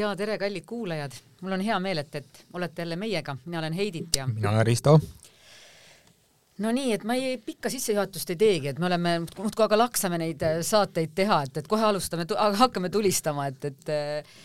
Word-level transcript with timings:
ja 0.00 0.12
tere, 0.16 0.38
kallid 0.40 0.66
kuulajad, 0.68 1.16
mul 1.44 1.56
on 1.56 1.64
hea 1.64 1.78
meel, 1.82 2.02
et, 2.02 2.20
et 2.20 2.44
olete 2.56 2.84
jälle 2.84 2.96
meiega, 3.00 3.36
mina 3.44 3.60
olen 3.62 3.76
Heidit 3.76 4.16
ja. 4.16 4.26
mina 4.26 4.50
olen 4.50 4.66
Risto. 4.66 4.98
no 6.58 6.72
nii, 6.76 6.92
et 6.96 7.04
ma 7.08 7.16
ei, 7.18 7.36
pikka 7.44 7.72
sissejuhatust 7.72 8.34
ei 8.34 8.40
teegi, 8.40 8.72
et 8.72 8.78
me 8.78 8.88
oleme 8.90 9.18
muudkui 9.24 9.64
aga 9.66 9.78
laksame 9.78 10.20
neid 10.20 10.42
äh, 10.46 10.60
saateid 10.66 11.14
teha, 11.14 11.42
et, 11.46 11.62
et 11.62 11.68
kohe 11.68 11.84
alustame, 11.86 12.26
hakkame 12.64 12.90
tulistama, 12.92 13.48
et, 13.52 13.70
et 13.70 13.92
äh, 13.94 14.38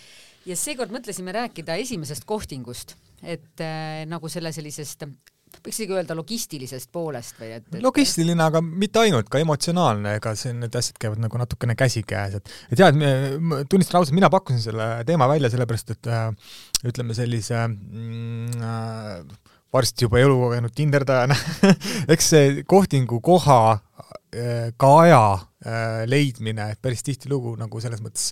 ja 0.45 0.57
seekord 0.59 0.93
mõtlesime 0.93 1.33
rääkida 1.35 1.77
esimesest 1.83 2.27
kohtingust, 2.29 2.95
et 3.23 3.63
äh, 3.63 4.03
nagu 4.09 4.29
selle 4.31 4.51
sellisest 4.55 5.07
võiks 5.63 5.79
isegi 5.79 5.95
öelda 5.95 6.17
logistilisest 6.17 6.91
poolest 6.93 7.39
või 7.41 7.51
et, 7.57 7.65
et 7.71 7.83
logistiline, 7.83 8.41
aga 8.43 8.61
mitte 8.65 9.01
ainult, 9.03 9.29
ka 9.31 9.41
emotsionaalne, 9.43 10.17
ega 10.19 10.35
see, 10.39 10.53
need 10.57 10.75
asjad 10.75 10.99
käivad 11.01 11.21
nagu 11.23 11.41
natukene 11.41 11.77
käsikäes, 11.79 12.39
et 12.39 12.53
et 12.71 12.81
jah, 12.81 12.91
et 12.91 13.69
tunnistan 13.71 13.99
ausalt, 13.99 14.15
mina 14.17 14.31
pakkusin 14.33 14.63
selle 14.63 14.89
teema 15.07 15.29
välja 15.31 15.51
sellepärast, 15.53 15.95
et 15.95 16.11
äh, 16.11 16.29
ütleme 16.87 17.17
sellise 17.17 17.65
mm, 17.67 18.61
äh, 18.61 19.51
varsti 19.75 20.07
juba 20.07 20.21
elukogenud 20.23 20.73
tinderdajana 20.75 21.35
eks 22.13 22.31
see 22.33 22.63
kohtingu 22.69 23.19
koha 23.25 23.59
äh, 23.75 24.71
ka 24.77 24.91
aja 25.03 25.21
äh, 25.35 26.01
leidmine, 26.09 26.71
päris 26.81 27.05
tihtilugu 27.05 27.55
nagu 27.59 27.83
selles 27.83 28.03
mõttes 28.03 28.31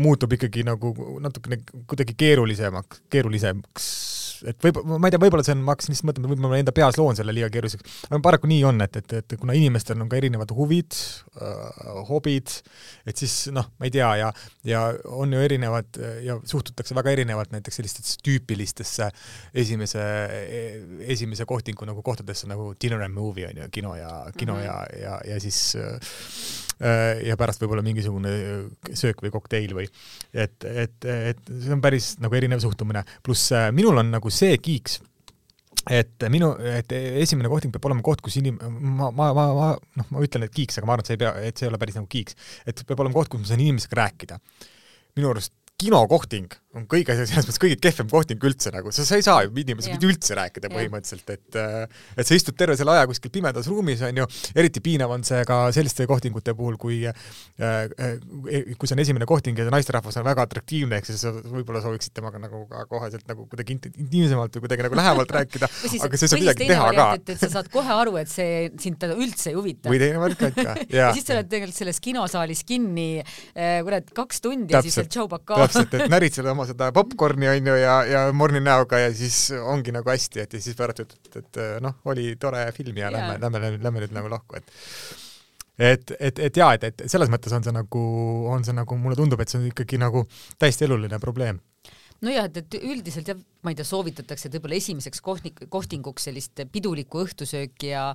muutub 0.00 0.32
ikkagi 0.34 0.64
nagu 0.66 0.94
natukene 1.22 1.60
kuidagi 1.86 2.16
keerulisemaks, 2.18 3.04
keerulisemaks 3.12 3.88
et 4.50 4.58
võib, 4.66 4.80
ma 4.88 5.08
ei 5.08 5.14
tea, 5.14 5.22
võib-olla 5.22 5.44
see 5.46 5.54
on, 5.56 5.62
ma 5.66 5.74
hakkasin 5.74 5.94
lihtsalt 5.94 6.10
mõtlema, 6.10 6.32
võib-olla 6.32 6.52
ma 6.54 6.60
enda 6.62 6.74
peas 6.76 6.98
loon 7.00 7.18
selle 7.18 7.34
liiga 7.36 7.50
keeruliseks, 7.54 8.00
aga 8.10 8.20
paraku 8.24 8.50
nii 8.50 8.62
on, 8.68 8.80
et, 8.84 8.98
et, 9.00 9.16
et 9.20 9.36
kuna 9.40 9.56
inimestel 9.58 10.00
on 10.00 10.10
ka 10.10 10.18
erinevad 10.20 10.54
huvid 10.56 10.98
äh,, 11.40 11.84
hobid, 12.10 12.52
et 13.06 13.20
siis 13.20 13.36
noh, 13.54 13.70
ma 13.78 13.88
ei 13.88 13.94
tea, 13.94 14.10
ja, 14.20 14.30
ja 14.68 14.84
on 15.14 15.32
ju 15.34 15.42
erinevad 15.44 16.00
ja 16.24 16.38
suhtutakse 16.48 16.96
väga 16.96 17.14
erinevalt 17.14 17.52
näiteks 17.54 17.80
sellistesse 17.80 18.18
tüüpilistesse 18.24 19.10
esimese, 19.64 20.04
esimese 21.14 21.46
kohtingu 21.48 21.86
nagu 21.88 22.02
kohtadesse 22.04 22.48
nagu 22.50 22.72
dinner 22.80 23.02
and 23.04 23.14
movie 23.14 23.46
on 23.48 23.62
ju, 23.62 23.68
kino 23.74 23.94
ja, 23.98 24.10
kino 24.36 24.54
mm 24.54 24.60
-hmm. 24.60 24.64
ja, 24.64 24.86
ja, 25.02 25.20
ja 25.34 25.40
siis 25.40 25.76
äh, 25.76 27.20
ja 27.24 27.36
pärast 27.36 27.62
võib-olla 27.62 27.82
mingisugune 27.82 28.30
söök 28.92 29.22
või 29.22 29.30
kokteil 29.30 29.74
või 29.74 29.86
et, 30.32 30.64
et, 30.64 31.04
et 31.04 31.38
see 31.46 31.72
on 31.72 31.80
päris 31.84 32.14
nagu 32.18 32.34
erinev 32.34 32.60
suhtumine, 32.60 33.04
pluss 33.22 33.52
äh, 33.52 33.70
minul 33.72 33.98
on 33.98 34.10
nagu 34.10 34.23
see 34.32 34.56
kiiks, 34.62 35.00
et 35.90 36.24
minu, 36.32 36.52
et 36.64 36.92
esimene 37.20 37.50
kohting 37.52 37.74
peab 37.74 37.90
olema 37.90 38.04
koht, 38.06 38.22
kus 38.24 38.38
inim-, 38.40 38.60
ma, 38.60 39.10
ma, 39.10 39.32
ma, 39.36 39.46
ma, 39.58 39.68
noh, 40.00 40.10
ma 40.14 40.24
ütlen, 40.24 40.46
et 40.46 40.54
kiiks, 40.54 40.78
aga 40.80 40.88
ma 40.88 40.96
arvan, 40.96 41.04
et 41.04 41.10
see 41.10 41.18
ei 41.18 41.22
pea, 41.24 41.34
et 41.50 41.60
see 41.60 41.66
ei 41.66 41.72
ole 41.72 41.80
päris 41.82 41.98
nagu 41.98 42.08
kiiks. 42.10 42.38
et 42.64 42.84
peab 42.88 43.04
olema 43.04 43.18
koht, 43.18 43.32
kus 43.32 43.42
ma 43.42 43.50
saan 43.50 43.64
inimesega 43.64 44.00
rääkida. 44.00 44.40
minu 45.18 45.34
arust 45.34 45.52
kinokohting 45.80 46.54
on 46.74 46.86
kõige, 46.90 47.14
selles 47.14 47.46
mõttes 47.46 47.60
kõige 47.62 47.78
kehvem 47.82 48.08
kohting 48.10 48.44
üldse 48.48 48.72
nagu, 48.74 48.92
sa, 48.94 49.04
sa 49.06 49.18
ei 49.18 49.24
saa 49.24 49.44
ju 49.44 49.52
inimesega 49.62 49.94
mitte 49.94 50.08
üldse 50.10 50.36
rääkida 50.38 50.70
põhimõtteliselt, 50.72 51.30
et 51.36 51.58
et 52.18 52.26
sa 52.26 52.36
istud 52.36 52.56
terve 52.58 52.76
selle 52.78 52.94
aja 52.96 53.06
kuskil 53.10 53.32
pimedas 53.34 53.68
ruumis, 53.70 54.02
on 54.06 54.22
ju, 54.22 54.26
eriti 54.58 54.82
piinav 54.84 55.12
on 55.14 55.24
see 55.26 55.42
ka 55.48 55.60
selliste 55.74 56.06
kohtingute 56.10 56.54
puhul, 56.58 56.78
kui 56.80 57.02
äh, 57.06 57.14
kui 58.78 58.90
see 58.90 58.96
on 58.96 59.02
esimene 59.04 59.28
kohting 59.28 59.58
ja 59.58 59.68
naisterahvas 59.72 60.18
on 60.20 60.26
väga 60.26 60.46
atraktiivne, 60.48 60.98
ehk 60.98 61.08
siis 61.08 61.22
sa 61.24 61.32
võib-olla 61.34 61.82
sooviksid 61.84 62.14
temaga 62.16 62.42
nagu 62.42 62.64
ka 62.70 62.84
koheselt 62.90 63.26
nagu 63.30 63.46
kuidagi 63.50 63.78
intiimsemalt 63.78 64.58
või 64.58 64.66
kuidagi 64.66 64.88
nagu 64.88 64.98
lähemalt 64.98 65.34
rääkida, 65.38 65.70
aga 65.70 66.20
sa 66.20 66.26
ei 66.26 66.32
saa 66.34 66.42
midagi 66.42 66.70
teha 66.72 66.90
ka. 66.98 67.08
et, 67.20 67.34
sa 67.44 67.52
saad 67.58 67.70
kohe 67.72 67.98
aru, 68.00 68.16
et 68.22 68.32
see 68.32 68.68
sind 68.82 69.06
üldse 69.14 69.52
ei 69.52 69.58
huvita. 69.58 69.92
või 69.92 70.02
teine 70.02 70.22
variant 70.22 70.58
ka, 70.58 70.76
ja 70.98 71.12
siis 71.14 71.28
sa 71.28 71.38
oled 71.38 71.50
tegelikult 71.52 71.78
selles 71.78 72.02
kinosaalis 72.04 72.64
kinni, 72.66 73.08
kurat, 73.54 74.10
kaks 74.16 74.42
tundi 74.44 74.74
ja 74.74 74.82
siis 74.84 74.98
Joe 75.06 75.28
Bacall 75.30 75.66
täpselt, 75.66 75.94
et 75.98 76.10
näritsed 76.10 76.46
oma 76.50 76.63
seda 76.68 76.90
popkorni 76.94 77.48
onju 77.50 77.76
ja, 77.80 77.98
ja 78.08 78.22
morni 78.36 78.62
näoga 78.64 79.00
ja 79.02 79.12
siis 79.14 79.50
ongi 79.58 79.94
nagu 79.94 80.10
hästi, 80.10 80.44
et 80.44 80.56
ja 80.56 80.62
siis 80.62 80.78
pärast 80.78 81.04
ütled, 81.04 81.28
et, 81.30 81.38
et 81.42 81.60
noh, 81.84 81.98
oli 82.10 82.34
tore 82.40 82.64
film 82.76 82.98
ja 83.02 83.12
lähme, 83.14 83.38
lähme, 83.42 83.62
lähme, 83.62 83.84
lähme 83.84 84.04
nüüd 84.04 84.16
nagu 84.16 84.32
lahku, 84.32 84.58
et 84.60 84.74
et, 85.78 86.12
et, 86.20 86.38
et 86.38 86.56
jaa, 86.56 86.74
et, 86.76 86.84
et 86.86 87.06
selles 87.10 87.30
mõttes 87.32 87.52
on 87.54 87.64
see 87.66 87.74
nagu, 87.74 88.02
on 88.50 88.64
see 88.66 88.76
nagu, 88.76 88.98
mulle 89.00 89.18
tundub, 89.18 89.40
et 89.42 89.50
see 89.50 89.58
on 89.58 89.70
ikkagi 89.70 89.98
nagu 89.98 90.22
täiesti 90.58 90.86
eluline 90.86 91.18
probleem 91.22 91.58
nojah, 92.24 92.48
et, 92.48 92.60
et 92.62 92.76
üldiselt 92.78 93.28
jah, 93.28 93.38
ma 93.64 93.72
ei 93.72 93.78
tea, 93.78 93.86
soovitatakse, 93.88 94.48
et 94.48 94.56
võib-olla 94.56 94.78
esimeseks 94.78 95.22
kohting, 95.24 95.64
kohtinguks 95.72 96.28
sellist 96.28 96.64
pidulikku 96.72 97.22
õhtusööki 97.24 97.90
ja 97.90 98.06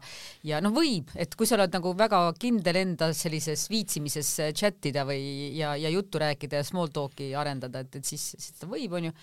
ja 0.47 0.61
noh, 0.63 0.73
võib, 0.75 1.11
et 1.19 1.35
kui 1.35 1.49
sa 1.49 1.57
oled 1.57 1.73
nagu 1.75 1.93
väga 1.97 2.21
kindel 2.39 2.79
enda 2.83 3.11
sellises 3.17 3.67
viitsimises 3.71 4.31
chat 4.57 4.91
ida 4.91 5.05
või 5.09 5.55
ja, 5.57 5.75
ja 5.79 5.91
juttu 5.93 6.21
rääkida 6.21 6.61
ja 6.61 6.67
small 6.67 6.93
talk'i 6.93 7.33
arendada, 7.37 7.83
et, 7.85 7.99
et 7.99 8.13
siis, 8.13 8.31
siis 8.37 8.55
ta 8.61 8.69
võib, 8.69 8.95
onju 8.99 9.13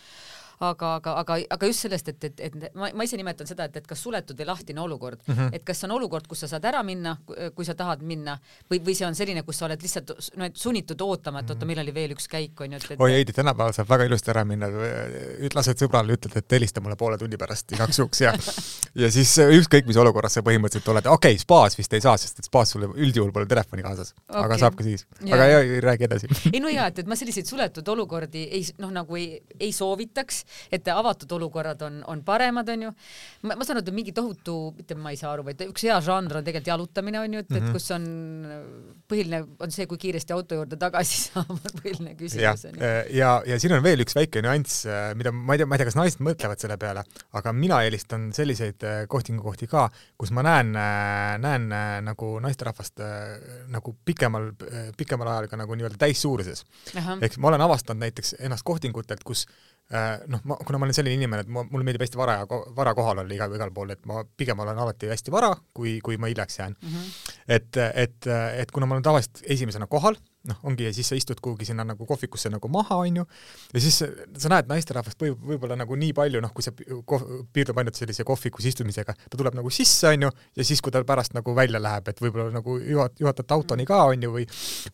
aga, 0.60 0.94
aga, 0.96 1.14
aga, 1.20 1.38
aga 1.56 1.70
just 1.70 1.84
sellest, 1.84 2.08
et, 2.08 2.24
et, 2.24 2.40
et 2.48 2.74
ma, 2.74 2.88
ma 2.96 3.06
ise 3.06 3.18
nimetan 3.18 3.48
seda, 3.48 3.66
et, 3.68 3.76
et 3.80 3.86
kas 3.86 4.02
suletud 4.02 4.38
või 4.38 4.48
lahtine 4.48 4.80
olukord 4.80 5.20
mm, 5.26 5.34
-hmm. 5.34 5.56
et 5.56 5.64
kas 5.66 5.80
see 5.80 5.88
on 5.88 5.96
olukord, 5.98 6.26
kus 6.26 6.44
sa 6.44 6.48
saad 6.48 6.64
ära 6.64 6.82
minna, 6.86 7.16
kui 7.54 7.64
sa 7.64 7.74
tahad 7.74 8.02
minna, 8.02 8.38
või, 8.70 8.80
või 8.84 8.94
see 8.96 9.06
on 9.06 9.14
selline, 9.14 9.42
kus 9.46 9.60
sa 9.60 9.66
oled 9.68 9.82
lihtsalt 9.82 10.12
no, 10.36 10.48
sunnitud 10.54 11.00
ootama, 11.00 11.40
et 11.40 11.50
oota, 11.50 11.64
mhm. 11.64 11.72
millal 11.72 11.86
oli 11.86 11.94
veel 11.94 12.16
üks 12.16 12.28
käik, 12.32 12.60
onju, 12.60 12.80
et, 12.80 12.90
et 12.96 13.00
oi 13.00 13.12
Heidi, 13.12 13.36
tänapäeval 13.36 13.76
saab 13.76 13.90
väga 13.90 14.08
ilusti 14.08 14.32
ära 14.32 14.44
minna, 14.48 14.70
lased 15.54 15.84
sõbrale, 15.84 16.16
ütled, 16.16 16.36
et 16.40 16.56
helista 16.58 16.80
mulle 16.80 16.96
poole 16.96 17.18
tunni 17.18 17.36
pärast 17.40 17.72
igaks 17.76 18.00
juhuks 18.00 18.24
ja 18.24 18.32
ja 19.02 19.10
siis 19.12 19.36
ükskõik 19.38 19.88
mis 19.88 19.98
olukorras 20.00 20.38
sa 20.38 20.44
põhimõtteliselt 20.46 20.88
oled, 20.92 21.10
okei 21.12 21.36
okay,, 21.36 21.42
spaas 21.42 21.76
vist 21.78 21.92
ei 21.96 22.04
saa, 22.04 22.16
sest 22.20 22.40
et 22.40 22.48
spaas 22.48 22.72
sul 22.74 22.86
üldjuhul 22.88 23.32
pole 23.34 23.48
telefoni 23.50 23.84
kaasas 23.84 24.14
okay., 24.26 24.42
aga 24.42 24.58
saab 24.60 24.78
ka 24.78 24.86
siis. 24.86 25.06
aga 25.26 25.48
ja, 25.50 25.60
ei 25.60 25.80
räägi 25.84 26.08
edasi. 26.08 26.30
ei 26.52 26.62
no 26.62 26.72
jaa, 26.72 26.88
et, 26.92 27.02
et 27.02 27.10
ma 27.10 27.18
selliseid 27.18 27.48
suletud 27.48 27.88
olukordi 27.92 28.46
ei 28.58 28.64
noh, 28.82 28.92
nagu 28.94 29.18
ei, 29.20 29.40
ei 29.60 29.72
soovitaks, 29.76 30.42
et 30.72 30.88
avatud 30.92 31.32
olukorrad 31.38 31.82
on, 31.86 32.00
on 32.12 32.22
paremad, 32.26 32.68
onju. 32.74 32.92
ma, 33.46 33.58
saan 33.62 33.80
aru, 33.80 33.84
et 33.86 33.94
mingi 33.96 34.14
tohutu, 34.16 34.56
mitte 34.76 34.96
ma 34.98 35.12
ei 35.14 35.20
saa 35.20 35.32
aru, 35.34 35.46
vaid 35.46 35.66
üks 35.68 35.86
hea 35.86 35.98
žanr 36.04 36.40
on 36.40 36.46
tegelikult 36.46 36.72
jalutamine, 36.72 37.20
onju, 37.20 37.44
et 37.44 37.50
mm, 37.50 37.56
-hmm. 37.56 37.62
et 37.62 37.68
mhm. 37.68 37.72
kus 37.72 37.90
on 37.90 39.04
põhiline 39.10 39.42
on 39.62 39.74
see, 39.74 39.86
kui 39.90 40.00
kiiresti 40.06 40.34
auto 40.36 40.58
juurde 40.60 40.78
tagasi 40.80 41.20
saab, 41.26 41.52
on 41.56 41.80
põhiline 41.80 42.16
küsimus. 42.18 42.66
ja, 42.66 42.72
ja, 42.80 43.02
ja, 43.10 43.32
ja 43.46 43.60
siin 43.60 43.76
on 43.76 43.82
veel 43.84 44.04
üks 44.04 44.16
väike 44.16 44.42
nüanss, 44.44 44.86
mida 45.18 45.32
ma 45.32 45.54
ei 45.54 45.62
tea, 45.62 45.70
ma 45.70 45.76
ei 45.76 45.82
tea, 45.82 45.90
kas 45.90 45.98
naised 45.98 46.24
mõtlevad 46.24 46.62
selle 46.62 46.78
peale, 46.80 47.04
aga 47.38 47.52
mina 47.56 47.82
eelistan 47.86 48.30
selliseid 48.36 48.86
äh, 48.86 49.02
kohtingukohti 49.10 49.68
ka, 49.70 49.88
kus 50.18 50.32
ma 50.36 50.44
näen, 50.46 50.72
näen 51.42 51.68
nagu 52.06 52.32
naisterahvast 52.42 53.02
nagu 53.72 53.94
pikemal, 54.04 54.50
pikemal 54.96 55.30
ajal 55.32 55.50
ka 55.50 55.60
nagu 55.60 55.76
nii-öelda 55.78 56.00
täissuuruses. 56.00 56.64
ehk 56.94 57.38
ma 57.38 57.52
olen 57.52 57.64
avastanud 57.66 58.04
näiteks 58.04 58.36
ennast 58.40 58.66
kohtingutelt, 58.66 59.24
kus 59.24 59.46
noh, 60.26 60.40
ma, 60.44 60.56
kuna 60.66 60.78
ma 60.78 60.86
olen 60.88 60.96
selline 60.96 61.14
inimene, 61.14 61.44
et 61.44 61.50
ma, 61.52 61.62
mulle 61.70 61.86
meeldib 61.86 62.02
hästi 62.02 62.18
vara 62.18 62.40
ja 62.40 62.60
vara 62.76 62.94
kohal 62.98 63.22
olla 63.22 63.34
igal, 63.34 63.52
igal 63.54 63.70
pool, 63.74 63.92
et 63.94 64.06
ma 64.08 64.24
pigem 64.36 64.58
olen 64.64 64.78
alati 64.82 65.10
hästi 65.12 65.34
vara, 65.34 65.52
kui, 65.76 65.98
kui 66.04 66.18
ma 66.18 66.30
hiljaks 66.32 66.58
jään 66.58 66.74
mm. 66.80 66.88
-hmm. 66.88 67.34
et, 67.48 67.76
et, 67.94 68.30
et 68.62 68.70
kuna 68.70 68.86
ma 68.86 68.96
olen 68.96 69.06
tavaliselt 69.06 69.42
esimesena 69.46 69.86
kohal 69.86 70.18
noh, 70.48 70.60
ongi 70.68 70.86
ja 70.86 70.92
siis 70.94 71.08
sa 71.10 71.18
istud 71.18 71.40
kuhugi 71.42 71.68
sinna 71.68 71.84
nagu 71.86 72.06
kohvikusse 72.06 72.50
nagu 72.52 72.68
maha, 72.72 73.00
onju, 73.06 73.26
ja 73.72 73.82
siis 73.82 73.98
sa 74.02 74.52
näed 74.52 74.70
naisterahvast 74.70 75.20
võib, 75.22 75.38
võib-olla 75.52 75.76
nagu 75.78 75.98
nii 75.98 76.12
palju, 76.16 76.42
noh, 76.44 76.52
kui 76.56 76.64
see 76.64 76.74
piirdub 77.52 77.78
ainult 77.82 77.98
sellise 77.98 78.24
kohvikus 78.26 78.68
istumisega, 78.70 79.14
ta 79.14 79.38
tuleb 79.38 79.56
nagu 79.58 79.70
sisse, 79.74 80.10
onju, 80.14 80.30
ja 80.56 80.66
siis, 80.66 80.82
kui 80.84 80.94
ta 80.94 81.02
pärast 81.06 81.36
nagu 81.36 81.54
välja 81.56 81.80
läheb, 81.82 82.08
et 82.12 82.22
võib-olla 82.22 82.50
nagu 82.54 82.78
juhat-, 82.80 83.18
juhatate 83.20 83.56
autoni 83.56 83.86
ka, 83.88 84.02
onju, 84.12 84.32
või 84.36 84.46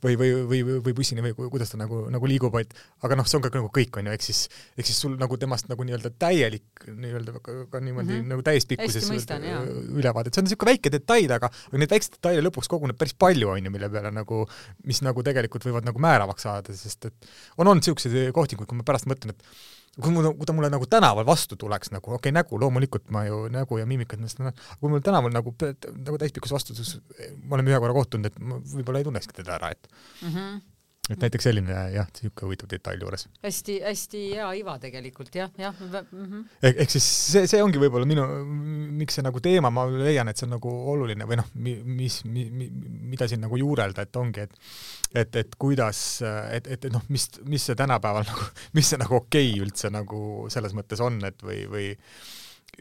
või, 0.03 0.17
või, 0.19 0.31
või, 0.49 0.63
või, 0.87 0.95
bussini 0.97 1.25
või 1.25 1.51
kuidas 1.53 1.73
ta 1.73 1.81
nagu, 1.81 2.05
nagu 2.13 2.29
liigub, 2.29 2.57
et 2.61 2.75
aga 3.07 3.19
noh, 3.19 3.29
see 3.29 3.39
on 3.39 3.45
ka 3.45 3.53
nagu 3.55 3.71
kõik, 3.75 4.01
onju, 4.01 4.13
ehk 4.15 4.27
siis, 4.27 4.45
ehk 4.77 4.89
siis 4.89 5.01
sul 5.05 5.17
nagu 5.21 5.39
temast 5.41 5.69
nagu 5.71 5.87
nii-öelda 5.87 6.13
täielik 6.21 6.87
nii-öelda 6.89 7.37
ka, 7.43 7.81
niimoodi 7.81 8.13
mm 8.13 8.21
-hmm. 8.21 8.28
nagu 8.33 8.43
täispikkuses 8.47 9.09
ülevaade, 9.09 10.28
et 10.28 10.34
see 10.34 10.43
on 10.43 10.48
niisugune 10.48 10.72
väike 10.72 10.93
detail, 10.93 11.33
aga, 11.39 11.51
aga 11.69 11.78
neid 11.78 11.95
väikseid 11.95 12.19
detaile 12.19 12.45
lõpuks 12.48 12.71
koguneb 12.71 12.98
päris 12.98 13.15
palju, 13.15 13.48
onju, 13.55 13.71
mille 13.71 13.91
peale 13.93 14.10
nagu, 14.10 14.47
mis 14.84 15.03
nagu 15.03 15.22
tegelikult 15.22 15.41
tegelikult 15.42 15.68
võivad 15.68 15.86
nagu 15.89 16.03
määravaks 16.03 16.48
saada, 16.48 16.74
sest 16.77 17.10
et 17.10 17.30
on 17.59 17.66
olnud 17.66 17.83
niisuguseid 17.83 18.33
kohtinguid, 18.36 18.71
kui 18.71 18.78
ma 18.78 18.86
pärast 18.86 19.09
mõtlen, 19.10 19.34
et 19.34 20.00
kui 20.00 20.15
mul, 20.15 20.30
kui 20.39 20.48
ta 20.48 20.54
mulle 20.56 20.71
nagu 20.72 20.86
tänaval 20.89 21.27
vastu 21.28 21.59
tuleks 21.60 21.92
nagu, 21.92 22.15
okei 22.15 22.30
okay,, 22.30 22.36
nägu 22.39 22.60
loomulikult 22.60 23.10
ma 23.12 23.27
ju 23.27 23.44
nägu 23.53 23.80
ja 23.80 23.89
miimikat, 23.89 24.22
kui 24.80 24.89
mul 24.89 25.04
tänaval 25.04 25.34
nagu, 25.34 25.54
nagu 26.06 26.21
täispikkus 26.22 26.54
vastu, 26.54 26.77
siis 26.78 26.97
me 27.42 27.59
oleme 27.59 27.74
ühe 27.74 27.80
korra 27.83 27.97
kohtunud, 27.97 28.30
et 28.30 28.39
ma 28.41 28.60
võib-olla 28.72 29.03
ei 29.03 29.09
tunnekski 29.09 29.42
teda 29.42 29.59
ära, 29.59 29.74
et 29.77 29.91
mm 30.22 30.28
-hmm 30.28 30.60
et 31.10 31.19
näiteks 31.19 31.49
selline 31.49 31.75
jah, 31.91 32.07
niisugune 32.15 32.47
huvitav 32.47 32.69
detail 32.71 33.01
juures 33.03 33.25
hästi,. 33.27 33.41
hästi-hästi 33.43 34.21
hea 34.37 34.51
iva 34.60 34.77
tegelikult 34.78 35.34
jah, 35.34 35.51
jah 35.59 35.75
mm 35.75 36.28
-hmm.. 36.28 36.45
ehk, 36.69 36.93
siis 36.95 37.09
see, 37.33 37.49
see 37.51 37.63
ongi 37.63 37.81
võib-olla 37.83 38.07
minu, 38.07 38.27
miks 39.01 39.19
see 39.19 39.27
nagu 39.27 39.43
teema, 39.43 39.72
ma 39.75 39.89
leian, 39.91 40.31
et 40.31 40.39
see 40.39 40.47
on 40.47 40.54
nagu 40.54 40.75
oluline 40.93 41.27
või 41.27 41.41
noh, 41.41 41.51
mis 41.59 42.21
mi,, 42.25 42.47
mi, 42.54 42.71
mida 43.15 43.27
siin 43.27 43.43
nagu 43.43 43.59
juurelda, 43.59 44.07
et 44.07 44.16
ongi, 44.16 44.47
et 44.47 44.54
et, 45.13 45.37
et 45.37 45.57
kuidas, 45.59 46.22
et, 46.22 46.71
et, 46.71 46.84
et 46.84 46.93
noh, 46.93 47.03
mis, 47.09 47.27
mis 47.51 47.66
see 47.66 47.75
tänapäeval 47.77 48.22
nagu, 48.31 48.47
mis 48.72 48.95
see 48.95 49.03
nagu 49.03 49.19
okei 49.19 49.51
okay 49.51 49.66
üldse 49.66 49.91
nagu 49.91 50.47
selles 50.55 50.72
mõttes 50.72 51.03
on, 51.03 51.19
et 51.27 51.43
või, 51.43 51.65
või 51.66 51.89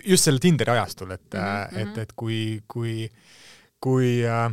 just 0.06 0.30
sellel 0.30 0.40
Tinderi 0.40 0.78
ajastul, 0.78 1.18
et 1.18 1.26
mm, 1.34 1.42
-hmm. 1.42 1.82
et, 1.82 1.98
et 2.06 2.14
kui, 2.14 2.62
kui, 2.70 3.10
kui 3.82 4.20
äh, 4.30 4.52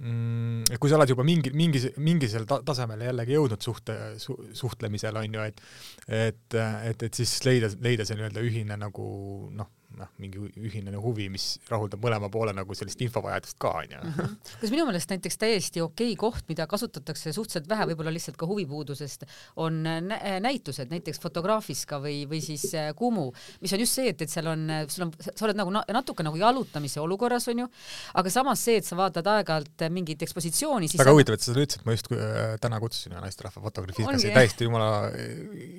mm, 0.00 0.78
kui 0.78 0.90
sa 0.90 0.98
oled 0.98 1.12
juba 1.12 1.26
mingi, 1.26 1.52
mingi, 1.56 1.82
mingisel 2.02 2.46
ta 2.48 2.60
tasemele 2.66 3.08
jällegi 3.10 3.36
jõudnud 3.36 3.64
suhte 3.64 3.96
su,, 4.22 4.36
suhtlemisel 4.56 5.18
on 5.20 5.38
ju, 5.38 5.48
et 5.48 5.64
et, 6.08 6.58
et, 6.58 7.02
et 7.08 7.20
siis 7.20 7.34
leida, 7.46 7.70
leida 7.84 8.06
see 8.06 8.18
nii-öelda 8.18 8.44
ühine 8.46 8.78
nagu 8.80 9.08
noh, 9.54 9.72
noh, 9.96 10.08
mingi 10.20 10.40
ühine 10.60 10.92
nagu 10.92 11.00
huvi, 11.00 11.28
mis 11.32 11.46
rahuldab 11.70 12.02
mõlema 12.02 12.28
poole 12.32 12.52
nagu 12.56 12.76
sellist 12.76 13.00
infovajadust 13.04 13.56
ka, 13.62 13.72
onju. 13.80 14.00
Mhm. 14.04 14.34
kas 14.60 14.72
minu 14.72 14.84
meelest 14.88 15.12
näiteks 15.12 15.40
täiesti 15.40 15.82
okei 15.84 16.14
koht, 16.20 16.44
mida 16.50 16.66
kasutatakse 16.68 17.32
suhteliselt 17.32 17.68
vähe, 17.70 17.86
võib-olla 17.90 18.12
lihtsalt 18.12 18.36
ka 18.40 18.48
huvipuudusest, 18.50 19.24
on 19.64 19.80
näitused, 20.44 20.92
näiteks 20.92 21.22
Fotograafiska 21.22 22.00
või, 22.04 22.20
või 22.28 22.42
siis 22.44 22.66
äh, 22.76 22.90
Kumu, 22.98 23.30
mis 23.62 23.72
on 23.74 23.82
just 23.84 23.96
see, 23.98 24.12
et, 24.12 24.26
et 24.26 24.32
seal 24.32 24.50
on, 24.52 24.66
sul 24.92 25.06
on, 25.06 25.14
sa 25.24 25.48
oled 25.48 25.58
nagu 25.58 25.72
natuke 25.72 26.26
nagu 26.26 26.38
jalutamise 26.40 27.00
olukorras, 27.02 27.48
onju, 27.50 27.68
aga 28.20 28.32
samas 28.32 28.62
see, 28.68 28.82
et 28.82 28.88
sa 28.88 28.98
vaatad 28.98 29.26
aeg-ajalt 29.32 29.88
mingit 29.94 30.22
ekspositsiooni, 30.26 30.92
väga 31.00 31.16
huvitav, 31.16 31.38
et 31.38 31.44
sa 31.44 31.52
seda 31.52 31.64
ütlesid, 31.64 31.86
ma 31.88 31.96
just 31.96 32.12
äh, 32.12 32.54
täna 32.60 32.80
kutsusin 32.82 33.16
ühe 33.16 33.24
naisterahva 33.24 33.64
fotograafikasse 33.64 34.36
täiesti 34.36 34.68
jumala 34.68 35.08
äh, 35.08 35.34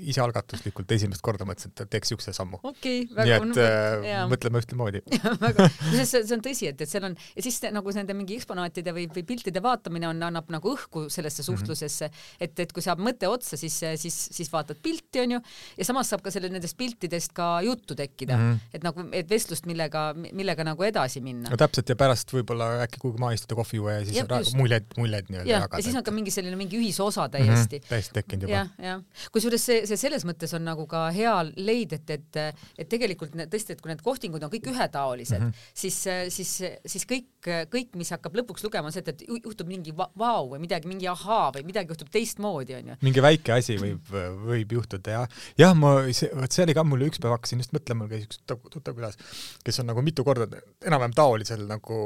isealgatuslikult 0.09 0.97
esimest 0.97 1.23
korda 1.25 1.47
mõtlesin, 1.47 1.75
et 1.77 1.93
teeks 1.93 2.15
siukse 2.15 2.33
sammu. 2.35 2.61
okei 2.63 3.05
okay,, 3.05 3.15
väga 3.21 3.39
nii 3.45 3.53
et 3.53 3.98
mõtleme 4.31 4.61
ühtemoodi 4.61 5.01
see, 5.93 6.05
see 6.05 6.35
on 6.35 6.43
tõsi, 6.45 6.69
et, 6.71 6.81
et 6.81 6.89
seal 6.89 7.07
on 7.09 7.15
ja 7.35 7.45
siis 7.45 7.59
nagu 7.73 7.93
nende 7.95 8.15
mingi 8.17 8.37
eksponaatide 8.39 8.93
või, 8.95 9.07
või 9.13 9.25
piltide 9.27 9.63
vaatamine 9.63 10.09
on, 10.09 10.21
annab 10.29 10.49
nagu 10.53 10.73
õhku 10.75 11.07
sellesse 11.11 11.43
mhm. 11.43 11.49
suhtlusesse 11.51 12.07
mm, 12.07 12.13
-hmm. 12.13 12.45
et, 12.47 12.63
et 12.65 12.73
kui 12.75 12.85
saab 12.85 13.01
mõte 13.03 13.29
otsa, 13.29 13.57
siis, 13.59 13.75
siis, 14.01 14.19
siis 14.35 14.51
vaatad 14.53 14.79
pilti, 14.83 15.23
onju, 15.23 15.41
ja 15.77 15.87
samas 15.87 16.11
saab 16.11 16.23
ka 16.25 16.33
selle 16.33 16.51
nendest 16.51 16.77
piltidest 16.79 17.33
ka 17.37 17.49
juttu 17.65 17.95
tekkida 17.95 18.37
mm, 18.37 18.51
-hmm. 18.53 18.75
et 18.77 18.85
nagu, 18.85 19.05
et 19.11 19.29
vestlust, 19.29 19.65
millega, 19.69 20.13
millega 20.15 20.65
nagu 20.67 20.83
edasi 20.83 21.21
minna. 21.21 21.49
no 21.49 21.57
täpselt 21.59 21.89
ja 21.89 21.95
pärast 21.99 22.33
võib-olla 22.33 22.71
äkki 22.85 23.01
kuhugi 23.01 23.21
maha 23.21 23.37
istuda 23.37 23.59
kohvi 23.59 23.81
juua 23.81 23.99
ja 23.99 24.05
siis 24.05 24.17
ja, 24.17 24.25
muljed, 24.57 24.85
muljed 24.97 25.29
nii-öelda 25.29 25.51
jagada. 25.51 25.77
ja 25.77 25.83
siis 25.83 25.95
on 25.95 26.03
ka 26.03 26.11
mingi 26.15 26.31
selline 26.31 26.55
mingi 26.59 26.79
ühisosa 26.79 27.27
mhm, 27.27 27.31
täiesti 27.31 27.79
mm. 27.79 27.83
-hmm. 27.83 27.89
täiesti 27.89 28.13
tekkinud 28.13 28.47
juba. 28.47 28.53
jah, 28.53 28.69
jah. 28.79 29.03
kusjuures 29.31 29.65
see, 29.65 29.85
see 29.89 29.97
selles 29.97 30.25
mõttes 30.25 30.53
on 30.55 30.65
nagu 30.65 30.85
ka 30.89 31.09
hea 31.15 31.35
leid, 31.55 31.93
et, 31.93 32.09
et, 32.09 32.39
et 32.77 32.89
tegelikult 32.89 33.35
tõesti, 33.35 33.75
et 33.75 33.81
kui 33.81 33.88
need 33.89 34.03
kohtingud 34.05 34.43
on 34.45 34.51
kõik 34.53 34.69
ühetaolised 34.71 35.39
mm, 35.39 35.49
-hmm. 35.49 35.69
siis, 35.81 35.97
siis, 36.35 36.53
siis 36.93 37.07
kõik, 37.09 37.29
kõik, 37.73 37.93
mis 37.99 38.11
hakkab 38.15 38.37
lõpuks 38.39 38.65
lugema, 38.65 38.89
on 38.89 38.95
see, 38.95 39.03
et, 39.05 39.13
et 39.13 39.25
juhtub 39.27 39.69
mingi 39.69 39.93
vau 39.95 40.49
või 40.53 40.61
midagi, 40.63 40.89
mingi 40.89 41.09
ahaa 41.11 41.51
või 41.57 41.65
midagi 41.67 41.93
juhtub 41.93 42.11
teistmoodi, 42.13 42.77
onju. 42.79 42.99
mingi 43.05 43.23
väike 43.23 43.55
asi 43.57 43.77
võib, 43.81 44.13
võib 44.49 44.77
juhtuda 44.79 45.19
ja, 45.19 45.27
jah, 45.59 45.75
ma, 45.77 45.95
vot 46.05 46.55
see 46.55 46.65
oli 46.65 46.77
ka 46.77 46.85
mul 46.87 47.07
üks 47.09 47.21
päev 47.21 47.37
hakkasin 47.37 47.63
just 47.63 47.75
mõtlema, 47.75 48.05
mul 48.05 48.13
käis 48.13 48.27
üks 48.29 48.43
tuttav 48.47 48.97
külas, 48.97 49.19
kes 49.65 49.81
on 49.83 49.89
nagu 49.91 50.03
mitu 50.05 50.25
korda 50.27 50.49
enam-vähem 50.85 51.15
taolisel 51.17 51.65
nagu 51.69 51.99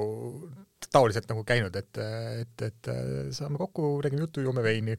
taoliselt 0.91 1.29
nagu 1.31 1.43
käinud, 1.47 1.75
et, 1.79 1.99
et, 2.43 2.65
et 2.67 2.91
saame 3.35 3.59
kokku, 3.61 3.95
räägime 4.03 4.25
juttu, 4.25 4.43
joome 4.45 4.63
veini, 4.65 4.97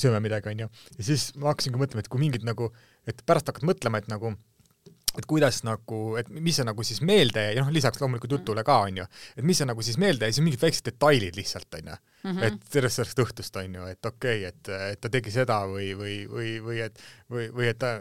sööme 0.00 0.20
midagi, 0.24 0.50
onju. 0.54 0.68
ja 0.98 1.06
siis 1.10 1.30
ma 1.38 1.52
hakkasingi 1.52 1.80
mõtlema, 1.80 2.04
et 2.04 2.10
kui 2.12 2.22
mingid 2.22 2.46
nagu, 2.46 2.70
et 3.08 3.20
pärast 3.26 3.50
hakkad 3.50 3.66
mõtlema, 3.68 4.00
et 4.00 4.10
nagu 4.10 4.34
et 5.18 5.28
kuidas 5.30 5.60
nagu, 5.66 6.00
et 6.20 6.28
mis 6.28 6.56
see 6.58 6.66
nagu 6.66 6.84
siis 6.86 7.00
meelde 7.06 7.46
jäi, 7.48 7.58
noh 7.60 7.70
lisaks 7.74 8.00
loomulikult 8.02 8.32
mm. 8.32 8.42
jutule 8.42 8.64
ka 8.66 8.78
onju, 8.88 9.06
et 9.36 9.46
mis 9.46 9.60
see 9.60 9.68
nagu 9.68 9.84
siis 9.86 9.98
meelde 10.00 10.28
jäi, 10.28 10.36
siis 10.36 10.44
mingid 10.46 10.62
väiksed 10.62 10.88
detailid 10.90 11.38
lihtsalt 11.38 11.78
onju 11.80 11.94
mm, 11.94 12.30
-hmm. 12.30 12.44
et 12.48 12.76
sellest 12.76 13.00
sellest 13.00 13.22
õhtust 13.24 13.60
onju, 13.62 13.86
et 13.92 14.10
okei 14.10 14.42
okay,, 14.42 14.52
et, 14.52 14.92
et 14.94 15.00
ta 15.00 15.12
tegi 15.12 15.34
seda 15.34 15.60
või, 15.70 15.92
või, 15.98 16.16
või, 16.30 16.52
või 16.66 16.80
et 16.84 17.02
või, 17.30 17.48
või 17.54 17.70
et 17.70 17.78
ta 17.78 17.96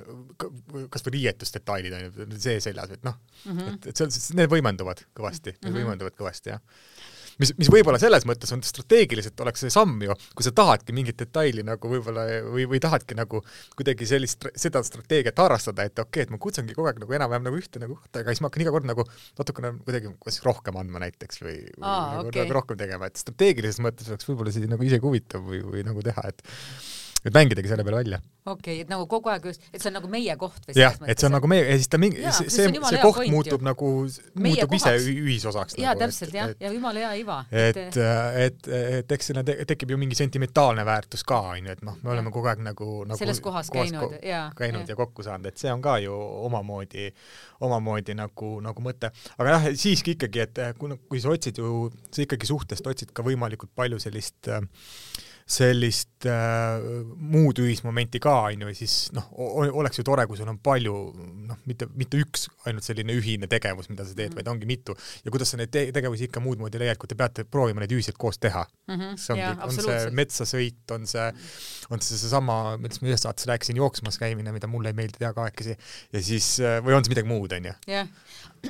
kasvõi 0.90 1.18
riietusdetailid 1.18 1.98
onju, 2.00 2.30
see 2.38 2.60
seljas, 2.64 2.96
et 2.98 3.04
noh 3.04 3.18
mm 3.46 3.58
-hmm., 3.58 3.74
et, 3.74 3.90
et 3.94 4.04
seal, 4.04 4.14
need 4.40 4.52
võimenduvad 4.52 5.06
kõvasti 5.14 5.52
mm, 5.52 5.58
-hmm. 5.60 5.70
need 5.70 5.84
võimenduvad 5.84 6.18
kõvasti 6.20 6.56
jah 6.56 6.64
mis, 7.42 7.54
mis 7.58 7.70
võib-olla 7.72 8.00
selles 8.02 8.26
mõttes 8.30 8.52
on 8.56 8.64
strateegiliselt 8.66 9.40
oleks 9.46 9.64
see 9.66 9.74
samm 9.74 10.02
ju, 10.06 10.16
kui 10.38 10.46
sa 10.46 10.54
tahadki 10.56 10.96
mingit 10.96 11.20
detaili 11.20 11.66
nagu 11.66 11.92
võib-olla 11.92 12.26
või, 12.50 12.68
või 12.70 12.82
tahadki 12.84 13.18
nagu 13.18 13.44
kuidagi 13.78 14.08
sellist, 14.10 14.48
seda 14.60 14.84
strateegiat 14.86 15.42
harrastada, 15.44 15.88
et 15.88 15.98
okei 15.98 16.08
okay,, 16.08 16.28
et 16.28 16.34
ma 16.34 16.42
kutsungi 16.42 16.78
kogu 16.78 16.90
aeg 16.92 17.02
nagu 17.04 17.18
enam-vähem 17.20 17.48
nagu 17.48 17.60
ühte 17.60 17.82
nagu 17.84 17.98
kohta, 18.00 18.24
aga 18.24 18.34
siis 18.34 18.44
ma 18.44 18.52
hakkan 18.52 18.66
iga 18.66 18.76
kord 18.76 18.90
nagu 18.90 19.08
natukene 19.40 19.74
kuidagi 19.84 20.14
kas 20.26 20.42
rohkem 20.46 20.80
andma 20.82 21.04
näiteks 21.06 21.44
või, 21.44 21.60
või 21.78 21.88
Aa, 21.88 22.10
nagu, 22.18 22.28
okay. 22.30 22.44
nagu 22.44 22.60
rohkem 22.60 22.80
tegema, 22.80 23.10
et 23.10 23.22
strateegilises 23.22 23.82
mõttes 23.84 24.12
oleks 24.12 24.30
võib-olla 24.30 24.54
see 24.54 24.70
nagu 24.70 24.90
isegi 24.90 25.08
huvitav 25.08 25.48
või, 25.48 25.64
või 25.66 25.88
nagu 25.88 26.06
teha, 26.06 26.28
et 26.34 26.46
et 27.26 27.34
mängidagi 27.36 27.72
selle 27.72 27.84
peale 27.88 27.98
välja. 28.02 28.20
okei 28.46 28.74
okay,, 28.74 28.82
et 28.84 28.90
nagu 28.92 29.06
kogu 29.08 29.32
aeg 29.32 29.46
just, 29.48 29.64
et 29.72 29.80
see 29.82 29.90
on 29.90 29.96
nagu 29.98 30.10
meie 30.12 30.36
koht 30.40 30.66
või 30.68 30.76
jah, 30.76 30.98
et 31.08 31.20
see 31.22 31.28
on 31.30 31.36
nagu 31.38 31.50
meie 31.52 31.64
ja 31.64 31.78
siis 31.80 31.92
ta 31.92 32.00
mingi, 32.02 32.20
see, 32.26 32.50
see, 32.52 32.68
see 32.74 33.00
koht 33.04 33.20
point 33.22 33.32
muutub 33.32 33.64
ju. 33.64 33.68
nagu, 33.68 33.92
muutub 34.46 34.76
ise 34.78 34.94
ühisosaks. 35.00 35.78
jaa 35.80 35.94
nagu,, 35.94 36.04
täpselt 36.04 36.36
jah, 36.36 36.52
ja 36.60 36.74
jumala 36.74 37.06
hea 37.06 37.14
iva. 37.22 37.40
et, 37.52 37.80
et, 37.86 38.00
et, 38.46 38.72
et 39.00 39.16
eks 39.18 39.32
sinna 39.32 39.46
te, 39.48 39.56
tekib 39.70 39.96
ju 39.96 40.00
mingi 40.02 40.20
sentimentaalne 40.20 40.86
väärtus 40.88 41.24
ka, 41.28 41.40
onju, 41.56 41.78
et 41.78 41.84
noh, 41.88 41.98
me 42.04 42.16
oleme 42.18 42.34
kogu 42.36 42.52
aeg 42.52 42.64
nagu, 42.68 42.90
nagu 43.08 43.20
selles 43.20 43.40
kohas, 43.44 43.72
kohas 43.72 43.92
käinud, 43.94 44.18
jaa. 44.20 44.46
käinud 44.60 44.84
ja. 44.84 44.94
ja 44.94 45.00
kokku 45.00 45.24
saanud, 45.24 45.48
et 45.54 45.64
see 45.64 45.72
on 45.72 45.84
ka 45.84 45.98
ju 46.04 46.18
omamoodi, 46.50 47.08
omamoodi 47.64 48.18
nagu, 48.20 48.56
nagu 48.66 48.84
mõte. 48.84 49.14
aga 49.38 49.56
jah, 49.56 49.70
siiski 49.80 50.18
ikkagi, 50.18 50.48
et 50.48 50.66
kui, 50.80 51.00
kui 51.08 51.24
sa 51.24 51.32
otsid 51.32 51.64
ju, 51.64 51.88
sa 52.12 52.28
ikkagi 52.28 52.50
suhtest 52.50 52.92
otsid 52.92 53.16
ka 53.16 53.24
võimalikult 53.24 53.72
palju 53.76 54.02
sellist 54.04 54.52
äh, 54.52 54.60
sellist 55.50 56.28
äh, 56.30 56.80
muud 57.20 57.60
ühismomenti 57.60 58.22
ka, 58.24 58.36
on 58.48 58.64
ju, 58.64 58.74
siis 58.78 58.96
noh, 59.16 59.26
oleks 59.36 60.00
ju 60.00 60.06
tore, 60.08 60.26
kui 60.30 60.40
sul 60.40 60.50
on 60.50 60.60
palju 60.64 60.94
noh, 61.50 61.60
mitte, 61.68 61.90
mitte 62.00 62.20
üks 62.24 62.48
ainult 62.68 62.88
selline 62.88 63.16
ühine 63.18 63.50
tegevus, 63.52 63.90
mida 63.92 64.06
sa 64.08 64.16
teed 64.16 64.30
mm, 64.30 64.32
-hmm. 64.32 64.40
vaid 64.40 64.52
ongi 64.54 64.70
mitu. 64.70 64.96
ja 65.26 65.32
kuidas 65.32 65.52
sa 65.52 65.60
neid 65.60 65.72
te 65.74 65.86
tegevusi 65.92 66.30
ikka 66.30 66.40
muud 66.44 66.64
moodi 66.64 66.80
leiad, 66.80 66.98
kui 66.98 67.12
te 67.12 67.20
peate 67.20 67.44
proovima 67.44 67.84
neid 67.84 67.92
ühiselt 67.92 68.18
koos 68.18 68.40
teha 68.40 68.66
mm. 68.88 68.96
-hmm. 68.96 69.18
see 69.20 69.36
ongi, 69.36 69.62
on 69.68 69.78
see 69.78 70.16
metsasõit, 70.22 70.96
on 70.96 71.08
see, 71.08 71.28
on 71.90 72.02
see 72.02 72.18
seesama, 72.18 72.78
millest 72.78 73.04
ma 73.04 73.12
ühes 73.12 73.28
saates 73.28 73.48
rääkisin, 73.52 73.78
jooksmas 73.84 74.20
käimine, 74.22 74.56
mida 74.56 74.68
mulle 74.68 74.94
ei 74.94 75.00
meeldi 75.00 75.20
teha 75.20 75.34
kahekesi, 75.34 75.78
ja 76.14 76.24
siis, 76.24 76.58
või 76.86 76.96
on 76.96 77.04
see 77.04 77.16
midagi 77.16 77.28
muud, 77.28 77.52
on 77.52 77.72
ju. 77.72 77.78
jah, 77.88 78.08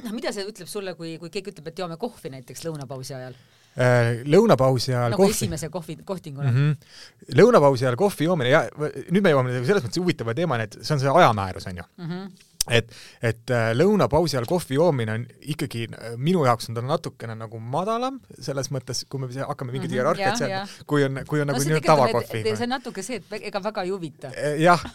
noh, 0.01 0.13
mida 0.17 0.33
see 0.33 0.47
ütleb 0.49 0.69
sulle, 0.69 0.97
kui, 0.97 1.17
kui 1.21 1.29
keegi 1.29 1.53
ütleb, 1.53 1.69
et 1.69 1.79
joome 1.85 1.97
kohvi 2.01 2.33
näiteks 2.33 2.65
lõunapausi 2.65 3.13
ajal? 3.19 3.37
Äh, 3.73 4.21
lõunapausi 4.29 4.91
ajal 4.93 5.15
nagu 5.15 5.23
kohvi. 5.23 5.33
esimese 5.33 5.69
kohvi, 5.73 5.95
kohtinguna 6.05 6.51
mm. 6.51 6.57
-hmm. 6.57 7.35
lõunapausi 7.39 7.87
ajal 7.87 7.95
kohvi 7.97 8.27
joomine 8.27 8.51
ja 8.51 8.67
nüüd 9.09 9.23
me 9.25 9.31
jõuame 9.33 9.55
selles 9.65 9.81
mõttes 9.81 9.97
huvitava 9.97 10.35
teemani, 10.37 10.67
et 10.67 10.77
see 10.81 10.93
on 10.93 11.01
see 11.01 11.09
ajamäärus, 11.09 11.65
on 11.71 11.79
ju 11.81 11.85
mm. 11.97 12.09
-hmm 12.09 12.49
et, 12.71 12.91
et 13.19 13.51
äh, 13.51 13.71
lõunapausi 13.75 14.37
ajal 14.37 14.45
kohvi 14.47 14.77
joomine 14.77 15.11
on 15.17 15.25
ikkagi, 15.51 15.87
minu 16.15 16.45
jaoks 16.45 16.69
on 16.69 16.77
ta 16.77 16.83
natukene 16.85 17.35
nagu 17.35 17.59
madalam, 17.59 18.21
selles 18.39 18.69
mõttes, 18.71 19.03
kui 19.09 19.19
me 19.19 19.27
hakkame 19.27 19.73
mingit 19.73 19.89
mm 19.89 19.91
-hmm, 19.91 19.97
hierarhiat 19.97 20.37
seadma, 20.37 20.85
kui 20.87 21.03
on, 21.03 21.19
kui 21.27 21.41
on 21.41 21.47
no, 21.47 21.53
nagu 21.53 21.63
nii-öelda 21.63 21.87
tavakohvi. 21.87 22.43
see 22.43 22.63
on 22.63 22.69
natuke 22.69 23.03
see, 23.03 23.19
et 23.19 23.47
ega 23.49 23.63
väga 23.63 23.83
ei 23.83 23.89
huvita. 23.89 24.31
Äh, 24.31 24.61
jah, 24.61 24.85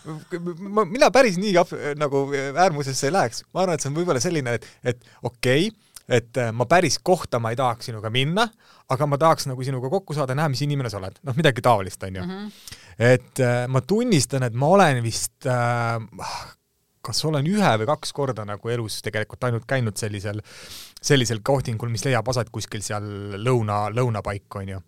ma, 0.60 0.84
mina 0.84 1.10
päris 1.10 1.36
nii 1.36 1.52
nagu 1.96 2.30
äärmusesse 2.54 3.06
ei 3.06 3.12
läheks, 3.12 3.44
ma 3.52 3.62
arvan, 3.62 3.74
et 3.74 3.84
see 3.84 3.92
on 3.92 4.00
võib-olla 4.00 4.20
selline, 4.20 4.54
et, 4.54 4.66
et 4.84 5.04
okei 5.22 5.68
okay,, 5.68 5.87
et 6.08 6.40
äh, 6.40 6.52
ma 6.52 6.66
päris 6.68 6.98
kohta 7.04 7.40
ma 7.42 7.52
ei 7.52 7.58
tahaks 7.58 7.90
sinuga 7.90 8.10
minna, 8.10 8.46
aga 8.88 9.06
ma 9.06 9.18
tahaks 9.20 9.48
nagu 9.50 9.64
sinuga 9.64 9.90
kokku 9.92 10.16
saada, 10.16 10.36
näha, 10.38 10.48
mis 10.52 10.62
inimene 10.64 10.90
sa 10.90 11.00
oled, 11.00 11.20
noh, 11.28 11.36
midagi 11.36 11.64
taolist, 11.64 12.02
onju 12.02 12.22
mm. 12.22 12.36
-hmm. 12.36 12.76
et 12.98 13.42
äh, 13.44 13.64
ma 13.68 13.80
tunnistan, 13.80 14.48
et 14.48 14.54
ma 14.54 14.72
olen 14.76 15.02
vist 15.04 15.46
äh, 15.46 15.98
kas 17.08 17.24
olen 17.24 17.46
ühe 17.46 17.72
või 17.80 17.88
kaks 17.88 18.12
korda 18.12 18.44
nagu 18.44 18.68
elus 18.68 19.00
tegelikult 19.04 19.44
ainult 19.44 19.66
käinud 19.68 19.96
sellisel, 19.96 20.40
sellisel 21.00 21.40
kohtingul, 21.44 21.88
mis 21.92 22.04
leiab 22.04 22.28
aset 22.28 22.50
kuskil 22.50 22.82
seal 22.84 23.04
lõuna, 23.44 23.86
lõunapaik, 23.94 24.48
onju 24.62 24.80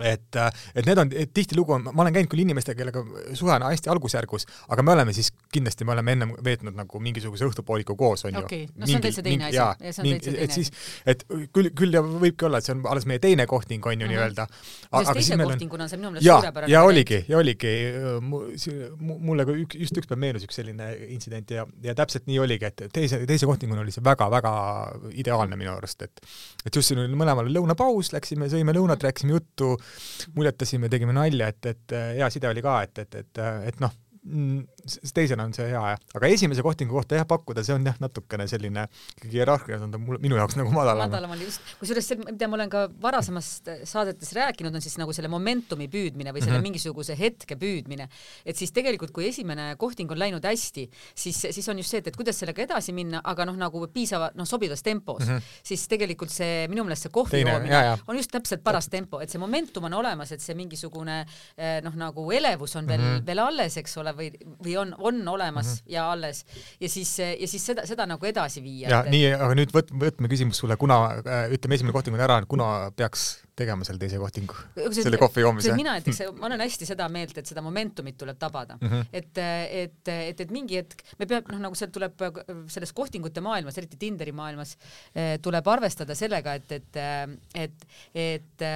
et, 0.00 0.38
et 0.74 0.86
need 0.86 0.98
on, 1.00 1.10
tihtilugu 1.34 1.78
ma 1.86 1.92
olen 2.04 2.14
käinud 2.14 2.30
küll 2.32 2.42
inimestega, 2.42 2.78
kellega 2.78 3.34
suhe 3.38 3.54
on 3.54 3.64
hästi 3.68 3.90
algusjärgus, 3.92 4.46
aga 4.72 4.84
me 4.84 4.92
oleme 4.96 5.14
siis, 5.16 5.30
kindlasti 5.52 5.86
me 5.88 5.94
oleme 5.94 6.16
ennem 6.16 6.34
veetnud 6.44 6.76
nagu 6.76 7.00
mingisuguse 7.02 7.46
õhtupooliku 7.48 7.96
koos, 7.98 8.26
on 8.28 8.36
okay. 8.42 8.66
ju. 8.66 8.72
no 8.76 8.88
see 8.88 8.98
on 8.98 9.04
täitsa 9.06 9.24
teine 9.24 9.48
asi. 9.48 9.56
ja 9.56 9.68
see 9.80 10.02
on 10.02 10.10
täitsa 10.10 10.34
teine 10.34 10.48
asi. 10.50 10.66
siis, 10.66 10.90
et 11.06 11.24
küll, 11.54 11.70
küll 11.78 11.96
ja 11.96 12.02
võibki 12.04 12.48
olla, 12.48 12.60
et 12.60 12.68
see 12.68 12.74
on 12.76 12.82
alles 12.90 13.06
meie 13.08 13.22
teine 13.22 13.46
kohting, 13.48 13.86
on 13.86 13.94
ju 13.94 13.96
mm 13.96 14.02
-hmm. 14.02 14.16
nii-öelda. 14.16 14.46
sest 14.96 15.12
teise 15.20 15.38
kohtinguna 15.42 15.84
on 15.86 15.92
see 15.92 16.00
minu 16.02 16.10
meelest 16.10 16.30
suurepärane. 16.30 16.72
ja 16.72 16.82
oligi, 16.82 17.24
ja 17.28 17.38
oligi, 17.38 17.74
mulle 19.00 19.48
üks, 19.54 19.78
just 19.80 20.02
üks 20.02 20.10
päev 20.10 20.20
meenus 20.20 20.44
üks 20.44 20.60
selline 20.60 20.90
intsident 21.08 21.50
ja, 21.50 21.66
ja 21.82 21.94
täpselt 21.94 22.26
nii 22.26 22.38
oligi, 22.38 22.64
et 22.64 22.88
teise, 22.92 23.22
teise 23.26 23.46
kohtinguna 23.46 23.80
oli 23.80 23.94
see 23.94 24.04
väga-väga 24.04 24.54
ideaalne 25.12 25.56
minu 25.56 25.72
arust, 25.76 26.02
et 26.02 26.20
et 26.66 26.74
just 26.74 26.90
siin 26.90 26.98
oli 26.98 27.14
mõlemal 27.14 27.48
lõunapaus, 27.52 28.10
läksime, 28.12 28.48
sõime 28.50 28.74
lõunat, 28.74 29.02
rääkisime 29.06 29.36
juttu, 29.36 29.76
muljetasime, 30.36 30.90
tegime 30.92 31.14
nalja, 31.16 31.50
et, 31.52 31.70
et 31.72 31.96
hea 32.18 32.30
side 32.32 32.48
oli 32.50 32.64
ka, 32.64 32.80
et, 32.86 33.04
et, 33.04 33.20
et, 33.22 33.42
et 33.70 33.80
noh, 33.84 33.92
teisena 35.14 35.44
on 35.46 35.54
see 35.54 35.66
hea 35.70 35.82
jah, 35.92 36.00
aga 36.18 36.30
esimese 36.32 36.62
kohtingu 36.66 36.96
kohta 36.96 37.18
jah 37.18 37.26
pakkuda, 37.28 37.62
see 37.66 37.74
on 37.76 37.86
jah, 37.86 37.96
natukene 38.02 38.46
selline 38.50 38.86
ikkagi 39.16 39.38
hierarhias 39.38 39.84
on 39.86 39.92
ta 39.94 40.00
mul, 40.02 40.18
minu 40.22 40.38
jaoks 40.38 40.58
nagu 40.58 40.72
madalam. 40.74 41.06
madalam 41.06 41.34
oli 41.36 41.46
just, 41.46 41.62
kusjuures 41.80 42.08
see, 42.10 42.18
mida 42.22 42.48
ma 42.50 42.58
olen 42.58 42.72
ka 42.72 42.86
varasemast 43.02 43.70
saadetes 43.88 44.32
rääkinud, 44.36 44.74
on 44.74 44.84
siis 44.84 44.96
nagu 45.00 45.14
selle 45.16 45.30
momentumi 45.32 45.88
püüdmine 45.92 46.34
või 46.34 46.42
selle 46.42 46.56
mm 46.56 46.58
-hmm. 46.58 46.68
mingisuguse 46.70 47.16
hetke 47.18 47.58
püüdmine. 47.60 48.08
et 48.44 48.56
siis 48.56 48.72
tegelikult, 48.72 49.12
kui 49.14 49.28
esimene 49.28 49.74
kohting 49.78 50.10
on 50.10 50.18
läinud 50.18 50.44
hästi, 50.44 50.88
siis, 51.14 51.46
siis 51.50 51.68
on 51.68 51.78
just 51.78 51.90
see, 51.90 51.98
et, 51.98 52.06
et 52.08 52.16
kuidas 52.16 52.38
sellega 52.38 52.62
edasi 52.62 52.92
minna, 52.92 53.20
aga 53.24 53.46
noh, 53.46 53.56
nagu 53.56 53.86
piisava, 53.92 54.30
noh, 54.34 54.46
sobivas 54.46 54.82
tempos 54.82 55.22
mm, 55.26 55.36
-hmm. 55.36 55.42
siis 55.62 55.88
tegelikult 55.88 56.30
see 56.30 56.66
minu 56.68 56.84
meelest 56.84 57.06
see 57.06 57.12
kohvi 57.14 57.40
joomine 57.40 57.98
on 58.06 58.16
just 58.16 58.30
täpselt 58.30 58.62
paras 58.64 58.88
tempo, 58.88 59.20
et 59.20 59.30
see 59.30 59.38
momentum 59.38 59.84
on 59.84 59.94
olemas, 59.94 60.32
et 60.32 60.40
see 60.40 60.54
mingisugune 60.54 61.20
eh, 61.56 61.80
noh, 61.82 61.94
nagu 61.94 62.30
elevus 62.32 62.76
on 62.76 62.86
veel 62.86 63.00
mm, 63.00 63.16
-hmm. 63.16 63.26
veel 63.26 63.38
alles, 63.38 63.76
eks 63.76 63.96
ole, 63.96 64.15
või, 64.18 64.30
või 64.64 64.76
on, 64.80 64.94
on 64.98 65.20
olemas 65.28 65.66
mm 65.66 65.78
-hmm. 65.78 65.92
ja 65.94 66.10
alles 66.12 66.44
ja 66.80 66.88
siis, 66.88 67.18
ja 67.18 67.48
siis 67.48 67.66
seda, 67.66 67.86
seda 67.86 68.06
nagu 68.06 68.26
edasi 68.26 68.62
viia. 68.62 68.88
ja 68.90 69.02
et, 69.04 69.10
nii, 69.10 69.32
aga 69.34 69.54
nüüd 69.54 69.74
võt-, 69.74 69.92
võtme 69.92 70.30
küsimus 70.32 70.62
sulle, 70.62 70.76
kuna 70.76 71.00
äh, 71.20 71.50
ütleme, 71.52 71.74
esimene 71.74 71.92
kohting 71.96 72.16
on 72.16 72.24
ära, 72.28 72.40
kuna 72.48 72.90
peaks 72.96 73.45
tegema 73.56 73.86
selle 73.88 74.00
teise 74.00 74.18
kohtingu, 74.20 74.56
selle 74.94 75.18
kohvi 75.20 75.44
joomise? 75.44 75.74
mina 75.78 75.96
näiteks, 75.96 76.22
ma 76.40 76.48
olen 76.50 76.62
hästi 76.64 76.88
seda 76.88 77.08
meelt, 77.12 77.36
et 77.40 77.48
seda 77.48 77.62
momentumit 77.64 78.18
tuleb 78.20 78.38
tabada 78.40 78.76
mm. 78.80 78.88
-hmm. 78.88 79.06
et, 79.12 79.40
et, 79.82 80.10
et, 80.12 80.40
et 80.44 80.54
mingi 80.54 80.80
hetk 80.80 81.04
me 81.20 81.28
peame, 81.28 81.46
noh, 81.54 81.62
nagu 81.68 81.78
sealt 81.78 81.94
tuleb 81.94 82.24
selles 82.72 82.92
kohtingute 82.96 83.40
maailmas, 83.44 83.78
eriti 83.80 83.96
Tinderi 84.00 84.32
maailmas, 84.36 84.76
eh, 85.14 85.36
tuleb 85.42 85.68
arvestada 85.72 86.14
sellega, 86.14 86.54
et, 86.54 86.72
et, 86.72 87.00
et, 87.54 87.86
et, 88.14 88.66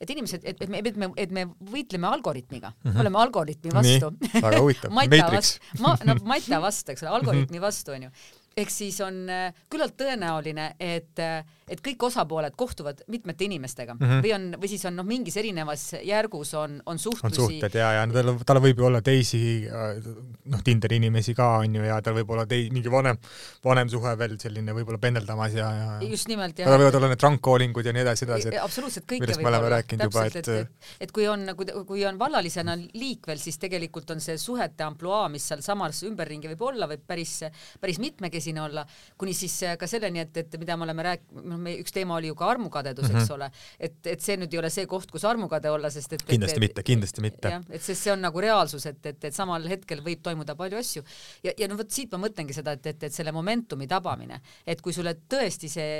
et 0.00 0.10
inimesed, 0.16 0.42
et, 0.44 0.62
et 0.62 0.72
me, 0.72 0.80
et 0.82 0.96
me, 0.96 1.10
et 1.16 1.36
me 1.38 1.46
võitleme 1.70 2.10
algoritmiga 2.10 2.72
mm, 2.72 2.90
-hmm. 2.90 3.00
oleme 3.00 3.22
algoritmi 3.22 3.74
vastu. 3.74 4.10
väga 4.34 4.60
huvitav 4.60 4.90
Matrix. 4.98 5.58
ma, 5.80 5.96
no 6.04 6.18
Mata 6.32 6.60
vastu, 6.60 6.92
eks 6.92 7.06
ole, 7.06 7.14
algoritmi 7.20 7.60
vastu 7.62 7.94
onju 7.94 8.10
ehk 8.56 8.72
siis 8.72 8.98
on 9.04 9.26
äh, 9.28 9.56
küllalt 9.72 9.96
tõenäoline, 10.00 10.70
et, 10.80 11.12
äh, 11.20 11.44
et 11.66 11.80
kõik 11.82 12.04
osapooled 12.06 12.54
kohtuvad 12.54 13.00
mitmete 13.10 13.44
inimestega 13.48 13.94
mm 13.94 14.06
-hmm. 14.06 14.22
või 14.22 14.34
on, 14.34 14.44
või 14.62 14.68
siis 14.70 14.84
on 14.86 14.94
noh, 14.96 15.06
mingis 15.06 15.36
erinevas 15.36 15.96
järgus 16.02 16.54
on, 16.54 16.76
on 16.86 16.98
suhtlusi. 16.98 17.40
on 17.40 17.50
suhted 17.50 17.74
ja, 17.74 17.92
ja 17.92 18.04
tal, 18.12 18.36
tal 18.46 18.60
võib 18.62 18.78
ju 18.78 18.86
olla 18.86 19.00
teisi 19.02 19.40
noh, 19.66 20.62
Tinderi 20.62 21.00
inimesi 21.00 21.34
ka 21.34 21.48
on 21.64 21.74
ju 21.74 21.82
ja 21.82 21.98
tal 22.02 22.14
võib 22.14 22.30
olla 22.30 22.46
tei-, 22.46 22.68
mingi 22.70 22.90
vanem, 22.90 23.18
vanem 23.64 23.90
suhe 23.90 24.12
veel 24.18 24.36
selline 24.38 24.74
võib-olla 24.76 24.98
pendeldamas 25.02 25.56
ja, 25.58 25.70
ja 25.74 25.88
just 26.06 26.28
nimelt 26.30 26.58
jah. 26.58 26.70
tal 26.70 26.78
võivad 26.80 27.00
olla 27.00 27.10
need 27.10 27.22
trunk 27.24 27.42
calling'ud 27.42 27.86
ja 27.86 27.92
nii 27.96 28.04
edasi, 28.04 28.24
edasi. 28.28 28.54
absoluutselt 28.62 29.08
kõike 29.10 29.32
võib 29.34 29.50
olla. 29.50 29.82
täpselt, 29.82 30.36
et, 30.36 30.48
et, 30.48 30.92
et 31.00 31.12
kui 31.12 31.26
on, 31.26 31.48
kui, 31.58 31.66
kui 31.88 32.06
on 32.06 32.18
vallalisena 32.18 32.76
liikvel, 32.94 33.42
siis 33.42 33.58
tegelikult 33.58 34.14
on 34.14 34.22
see 34.22 34.38
suhete 34.38 34.86
ampluaa, 34.86 35.26
mis 35.32 35.48
seal 35.50 35.66
samas 35.66 36.02
ümberringi 36.06 36.50
võib 36.54 36.62
olla, 36.70 36.86
võib 36.90 37.02
päris, 37.06 37.40
päris 37.80 37.98
mitmekesine 38.02 38.62
olla, 38.62 38.86
kuni 39.18 39.34
siis 39.34 39.58
äh, 39.66 39.76
ka 39.80 39.90
selleni, 39.90 40.22
et, 40.22 40.42
et 40.44 40.58
mida 40.60 40.78
me 40.78 40.86
oleme 40.86 41.10
rääk-, 41.10 41.26
noh, 41.56 41.62
me 41.62 41.74
üks 41.80 41.94
teema 41.94 42.16
oli 42.18 42.30
ju 42.30 42.36
ka 42.38 42.50
armukadedus 42.52 43.08
mm, 43.08 43.14
-hmm. 43.14 43.24
eks 43.24 43.34
ole, 43.34 43.48
et, 43.88 43.98
et 44.12 44.22
see 44.22 44.36
nüüd 44.40 44.52
ei 44.54 44.60
ole 44.60 44.70
see 44.72 44.86
koht, 44.90 45.10
kus 45.10 45.24
armukade 45.28 45.70
olla, 45.72 45.90
sest 45.90 46.12
et 46.16 46.24
kindlasti 46.26 46.60
et, 46.60 46.64
mitte, 46.66 46.84
kindlasti 46.86 47.24
mitte. 47.24 47.52
jah, 47.56 47.64
et 47.70 47.82
sest 47.82 48.06
see 48.06 48.12
on 48.12 48.22
nagu 48.22 48.42
reaalsus, 48.42 48.86
et, 48.86 49.00
et, 49.06 49.28
et 49.30 49.34
samal 49.34 49.66
hetkel 49.70 50.02
võib 50.04 50.22
toimuda 50.24 50.56
palju 50.58 50.78
asju 50.80 51.04
ja, 51.46 51.54
ja 51.56 51.68
no 51.68 51.78
vot 51.80 51.90
siit 51.90 52.12
ma 52.12 52.22
mõtlengi 52.26 52.56
seda, 52.56 52.76
et, 52.76 52.86
et, 52.92 53.08
et 53.08 53.14
selle 53.14 53.32
momentumi 53.34 53.88
tabamine, 53.90 54.40
et 54.66 54.82
kui 54.84 54.94
sulle 54.96 55.16
tõesti 55.28 55.70
see 55.72 55.90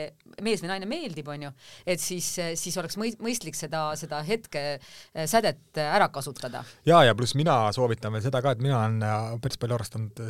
mees 0.43 0.63
või 0.63 0.73
naine 0.73 0.89
meeldib, 0.91 1.29
onju, 1.33 1.53
et 1.87 2.03
siis, 2.03 2.29
siis 2.55 2.77
oleks 2.83 2.99
mõistlik 3.01 3.57
seda, 3.59 3.89
seda 3.97 4.23
hetke 4.27 4.65
äh, 4.77 5.27
sädet 5.27 5.81
ära 5.81 6.09
kasutada. 6.13 6.65
ja, 6.87 7.03
ja 7.05 7.15
pluss 7.15 7.35
mina 7.35 7.73
soovitan 7.73 8.13
veel 8.13 8.25
seda 8.27 8.43
ka, 8.45 8.55
et 8.57 8.63
mina 8.63 8.79
olen 8.83 9.03
äh, 9.03 9.33
päris 9.43 9.61
palju 9.61 9.79
arvestanud 9.79 10.25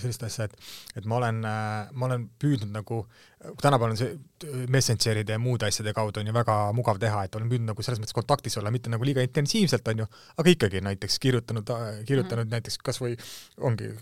sellist 0.00 0.22
asja, 0.26 0.50
et, 0.50 0.56
et 0.96 1.06
ma 1.08 1.20
olen 1.20 1.42
ma 1.92 2.08
olen 2.08 2.26
püüdnud 2.40 2.72
nagu, 2.74 3.02
tänapäeval 3.62 3.94
on 3.94 4.00
see 4.00 4.14
Messengeride 4.72 5.36
ja 5.36 5.42
muude 5.42 5.68
asjade 5.68 5.92
kaudu 5.96 6.20
on 6.20 6.30
ju 6.30 6.34
väga 6.36 6.56
mugav 6.76 7.00
teha, 7.02 7.24
et 7.26 7.38
olen 7.38 7.50
püüdnud 7.50 7.72
nagu 7.72 7.86
selles 7.86 8.00
mõttes 8.02 8.16
kontaktis 8.16 8.58
olla, 8.60 8.72
mitte 8.74 8.92
nagu 8.92 9.06
liiga 9.06 9.24
intensiivselt, 9.24 9.88
on 9.92 10.04
ju, 10.04 10.08
aga 10.36 10.54
ikkagi 10.54 10.82
näiteks 10.86 11.18
kirjutanud, 11.22 11.72
kirjutanud 12.08 12.44
mm 12.44 12.48
-hmm. 12.48 12.54
näiteks 12.56 12.78
kas 12.78 13.00
või 13.02 13.16
ongi 13.60 13.92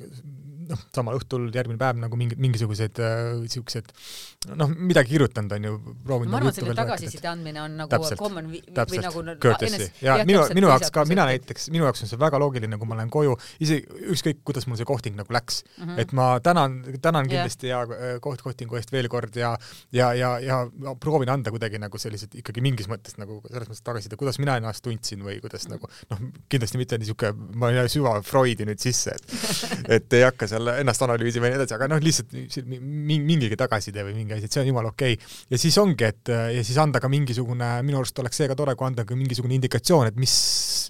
noh, 0.68 0.84
samal 0.94 1.18
õhtul, 1.18 1.48
järgmine 1.54 1.78
päev 1.80 1.98
nagu 2.00 2.16
mingi, 2.16 2.36
mingisugused 2.40 3.00
niisugused 3.42 3.90
äh, 3.90 4.56
noh, 4.58 4.68
midagi 4.68 5.14
kirjutanud, 5.14 5.52
on 5.56 5.66
ju, 5.68 5.74
proovinud 6.04 6.32
ma 6.32 6.40
arvan, 6.40 6.52
et 6.52 6.58
selline 6.58 6.76
tagasiside 6.78 7.28
andmine 7.30 7.62
on 7.62 7.76
nagu 7.80 7.92
täpselt, 7.92 8.20
common 8.20 8.50
vi, 8.52 8.60
või 8.74 9.02
nagu 9.04 9.24
courtesy. 9.42 9.88
ja 10.04 10.16
minu, 10.28 10.44
minu 10.56 10.70
jaoks 10.72 10.92
ka, 10.94 11.04
mina 11.08 11.26
näiteks, 11.28 11.68
minu 11.74 11.88
jaoks 11.88 12.04
on 12.04 12.12
see 12.12 12.20
väga 12.20 12.40
loogiline, 12.42 12.78
kui 12.80 12.90
ma 12.90 12.98
lähen 12.98 13.12
koju, 13.14 13.36
isegi 13.64 14.04
ükskõik, 14.14 14.42
kuidas 14.48 14.68
mul 14.68 14.80
see 14.80 14.88
kohting 14.88 15.18
nagu 15.18 15.34
läks 15.34 15.62
mm, 15.64 15.84
-hmm. 15.84 16.00
et 16.00 16.12
ma 16.16 16.28
tänan, 16.44 16.80
tänan 17.02 17.28
kindlasti 17.30 17.70
yeah. 17.70 17.88
ja 17.88 18.18
koht, 18.24 18.42
kohtingu 18.44 18.80
eest 18.80 18.92
veel 18.92 19.08
kord 19.12 19.36
ja 19.36 19.54
ja, 19.92 20.12
ja, 20.14 20.38
ja 20.40 20.53
proovin 21.00 21.32
anda 21.34 21.52
kuidagi 21.54 21.80
nagu 21.82 22.00
sellised 22.00 22.34
ikkagi 22.40 22.62
mingis 22.64 22.88
mõttes 22.90 23.18
nagu 23.20 23.40
selles 23.48 23.70
mõttes 23.70 23.84
tagasiside, 23.86 24.18
kuidas 24.20 24.38
mina 24.42 24.56
ennast 24.60 24.84
tundsin 24.84 25.24
või 25.26 25.38
kuidas 25.42 25.68
nagu 25.70 25.88
noh, 26.10 26.22
kindlasti 26.52 26.80
mitte 26.80 26.98
niisugune, 27.00 27.50
ma 27.60 27.70
ei 27.72 27.78
lähe 27.78 27.92
süva 27.92 28.16
Freudi 28.26 28.66
nüüd 28.68 28.82
sisse, 28.82 29.14
et 29.16 29.34
et 29.98 30.18
ei 30.18 30.24
hakka 30.26 30.48
seal 30.50 30.72
ennast 30.76 31.04
analüüsima 31.06 31.48
ja 31.48 31.54
nii 31.54 31.62
edasi, 31.62 31.76
aga 31.76 31.88
noh, 31.92 32.02
lihtsalt 32.04 32.34
mingigi 32.34 33.58
tagasiside 33.60 34.06
või 34.06 34.16
mingi 34.20 34.36
asi, 34.36 34.48
et 34.48 34.56
see 34.56 34.62
on 34.64 34.70
jumala 34.72 34.92
okei 34.94 35.18
okay.. 35.18 35.34
ja 35.54 35.60
siis 35.60 35.78
ongi, 35.82 36.08
et 36.08 36.32
ja 36.32 36.64
siis 36.66 36.78
anda 36.82 37.02
ka 37.02 37.10
mingisugune, 37.12 37.70
minu 37.86 38.00
arust 38.00 38.18
oleks 38.22 38.42
see 38.42 38.50
ka 38.50 38.58
tore, 38.58 38.76
kui 38.78 38.88
anda 38.88 39.06
ka 39.08 39.18
mingisugune 39.18 39.56
indikatsioon, 39.58 40.10
et 40.10 40.20
mis 40.20 40.34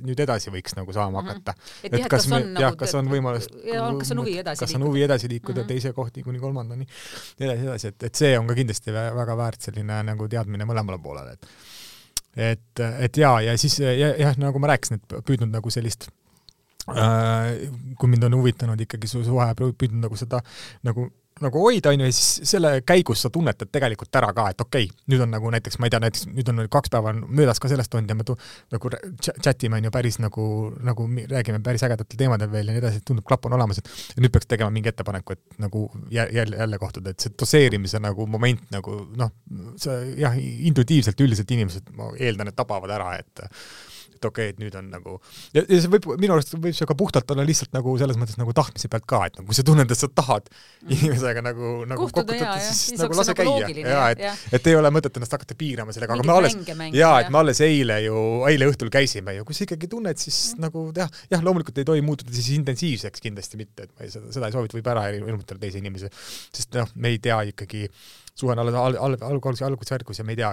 nüüd 0.05 0.21
edasi 0.25 0.53
võiks 0.55 0.77
nagu 0.79 0.95
saama 0.95 1.23
mhm. 1.23 1.29
hakata 1.29 1.55
mm. 1.55 1.65
-hmm. 1.65 1.87
et, 1.87 1.95
et 1.95 2.09
kas, 2.09 2.25
kas 2.25 2.31
me, 2.33 2.41
jah, 2.41 2.71
nagu 2.71 2.81
kas 2.81 2.95
on 2.99 3.11
võimalus, 3.11 3.49
kas 4.01 4.15
on 4.79 4.87
huvi 4.89 5.05
edasi 5.07 5.31
liikuda, 5.31 5.55
kas 5.55 5.63
on 5.63 5.65
-hmm. 5.65 5.73
teise 5.73 5.93
kohti 5.93 6.23
kuni 6.23 6.41
kolmandani, 6.43 6.87
edasi, 7.39 7.67
edasi, 7.69 7.93
et, 7.93 8.09
et 8.11 8.23
see 8.23 8.39
on 8.39 8.47
ka 8.51 8.59
kindlasti 8.59 8.95
väga 8.95 9.37
väärt 9.55 9.71
selline 9.71 10.03
nagu 10.11 10.29
teadmine 10.29 10.67
mõlemale 10.69 11.01
poolele, 11.03 11.33
et 11.39 11.49
et, 12.35 12.81
et 12.81 13.17
jaa, 13.17 13.41
ja 13.47 13.53
siis 13.59 13.79
jah 13.79 14.19
ja,, 14.19 14.33
nagu 14.43 14.59
ma 14.59 14.73
rääkisin, 14.73 14.99
et 14.99 15.13
püüdnud 15.23 15.53
nagu 15.55 15.71
sellist 15.71 16.09
äh, 16.91 17.69
kui 17.99 18.11
mind 18.11 18.27
on 18.27 18.35
huvitanud 18.41 18.81
ikkagi 18.81 19.07
su 19.07 19.23
suhe, 19.25 19.47
püüdnud 19.55 20.03
nagu 20.09 20.19
seda 20.19 20.43
nagu 20.83 21.07
nagu 21.43 21.63
hoida, 21.65 21.91
on 21.91 22.03
ju, 22.03 22.09
ja 22.09 22.15
siis 22.15 22.51
selle 22.53 22.71
käigus 22.87 23.25
sa 23.25 23.31
tunnetad 23.33 23.71
tegelikult 23.75 24.15
ära 24.21 24.29
ka, 24.37 24.47
et 24.53 24.61
okei 24.63 24.87
okay,, 24.87 25.05
nüüd 25.11 25.25
on 25.25 25.33
nagu 25.35 25.51
näiteks, 25.51 25.81
ma 25.83 25.89
ei 25.89 25.95
tea, 25.95 26.01
näiteks 26.05 26.29
nüüd 26.31 26.51
on 26.53 26.63
kaks 26.71 26.93
päeva 26.95 27.15
möödas 27.15 27.59
ka 27.63 27.71
sellest 27.71 27.95
olnud 27.95 28.13
ja 28.13 28.17
me 28.19 28.27
tu-, 28.29 28.37
nagu 28.75 28.93
chat 29.25 29.67
ime 29.67 29.81
on 29.81 29.89
ju 29.89 29.93
päris 29.95 30.21
nagu, 30.23 30.47
nagu 30.87 31.07
räägime 31.33 31.59
päris 31.65 31.83
ägedatel 31.89 32.21
teemadel 32.21 32.53
veel 32.53 32.71
ja 32.71 32.77
nii 32.77 32.83
edasi, 32.85 33.03
tundub, 33.09 33.27
klapp 33.27 33.49
on 33.49 33.57
olemas, 33.59 33.83
et 33.83 34.21
nüüd 34.21 34.35
peaks 34.35 34.51
tegema 34.51 34.71
mingi 34.75 34.93
ettepaneku, 34.93 35.35
et 35.35 35.59
nagu 35.65 35.89
jälle, 36.15 36.61
jälle 36.61 36.79
kohtuda, 36.83 37.15
et 37.15 37.27
see 37.27 37.35
doseerimise 37.41 37.99
nagu 38.05 38.29
moment 38.31 38.71
nagu 38.75 39.01
noh, 39.19 39.35
see 39.81 40.15
jah, 40.23 40.39
intuitiivselt 40.39 41.27
üldiselt 41.27 41.51
inimesed, 41.57 41.91
ma 41.99 42.13
eeldan, 42.15 42.53
et 42.53 42.59
tabavad 42.63 42.95
ära, 42.95 43.17
et 43.19 43.49
et 44.15 44.29
okei 44.29 44.51
okay,, 44.51 44.55
et 44.55 44.63
nüüd 44.63 44.77
on 44.79 44.89
nagu 44.93 45.17
ja, 45.55 45.63
ja 45.63 45.81
see 45.83 45.91
võib, 45.93 46.09
minu 46.21 46.37
arust 46.37 46.55
võib 46.55 46.77
see 46.77 46.89
ka 46.89 46.97
puhtalt 46.99 47.31
olla 47.35 47.47
lihtsalt 47.47 47.75
nagu 47.77 47.95
selles 48.01 48.19
mõttes 48.21 48.39
nagu 48.41 48.55
tahtmise 48.57 48.91
pealt 48.93 49.07
ka, 49.11 49.21
et 49.29 49.39
nagu 49.39 49.49
kui 49.51 49.59
sa 49.59 49.67
tunned, 49.67 49.91
et 49.91 50.01
sa 50.01 50.09
tahad 50.11 50.49
mm. 50.51 50.95
inimesega 50.97 51.45
nagu, 51.45 51.73
nagu 51.91 52.09
kokku 52.09 52.25
tulla, 52.31 52.57
siis 52.65 52.99
nagu 53.01 53.19
lase 53.19 53.35
nagu 53.37 53.57
käia. 53.61 53.85
ja 53.85 54.07
et, 54.15 54.25
et 54.59 54.71
ei 54.73 54.79
ole 54.79 54.93
mõtet 54.95 55.21
ennast 55.21 55.37
hakata 55.37 55.59
piirama 55.59 55.95
sellega, 55.97 56.17
aga 56.19 56.27
me 56.27 56.37
alles, 56.39 56.59
jaa, 56.97 57.15
et 57.25 57.33
me 57.35 57.41
alles 57.43 57.63
eile 57.67 58.01
ju, 58.07 58.25
eile 58.51 58.71
õhtul 58.73 58.93
käisime 58.95 59.37
ju, 59.39 59.47
kui 59.49 59.57
sa 59.57 59.67
ikkagi 59.69 59.91
tunned, 59.93 60.21
siis 60.21 60.41
mm. 60.55 60.67
nagu 60.67 60.87
jah, 60.97 61.13
jah, 61.33 61.45
loomulikult 61.45 61.81
ei 61.83 61.89
tohi 61.89 62.05
muutuda 62.07 62.35
siis 62.35 62.53
intensiivseks 62.59 63.25
kindlasti 63.25 63.61
mitte, 63.61 63.89
et 63.89 63.95
ma 63.95 64.07
ei, 64.07 64.13
seda, 64.15 64.31
seda 64.35 64.51
ei 64.51 64.57
soovita, 64.57 64.79
võib 64.79 64.93
ära 64.95 65.09
ilmutada 65.17 65.61
teise 65.63 65.81
inimese, 65.83 66.13
sest 66.55 66.77
noh, 66.79 66.91
me 67.01 67.15
ei 67.15 67.23
tea 67.23 67.41
ikkagi 67.51 67.89
suhe 68.35 68.53
on 68.53 68.59
alles 68.59 68.75
al-, 68.75 68.99
al-, 68.99 69.19
algus, 69.31 69.63
algusjärgus 69.63 70.19
ja 70.21 70.27
me 70.27 70.35
ei 70.35 70.43
tea, 70.43 70.53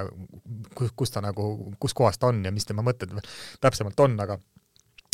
kus, 0.77 0.93
kus 0.95 1.13
ta 1.13 1.23
nagu, 1.25 1.51
kus 1.81 1.95
kohas 1.97 2.21
ta 2.21 2.29
on 2.31 2.43
ja 2.45 2.53
mis 2.53 2.67
tema 2.69 2.85
mõtted 2.85 3.13
täpsemalt 3.61 3.99
on, 4.05 4.19
aga 4.21 4.37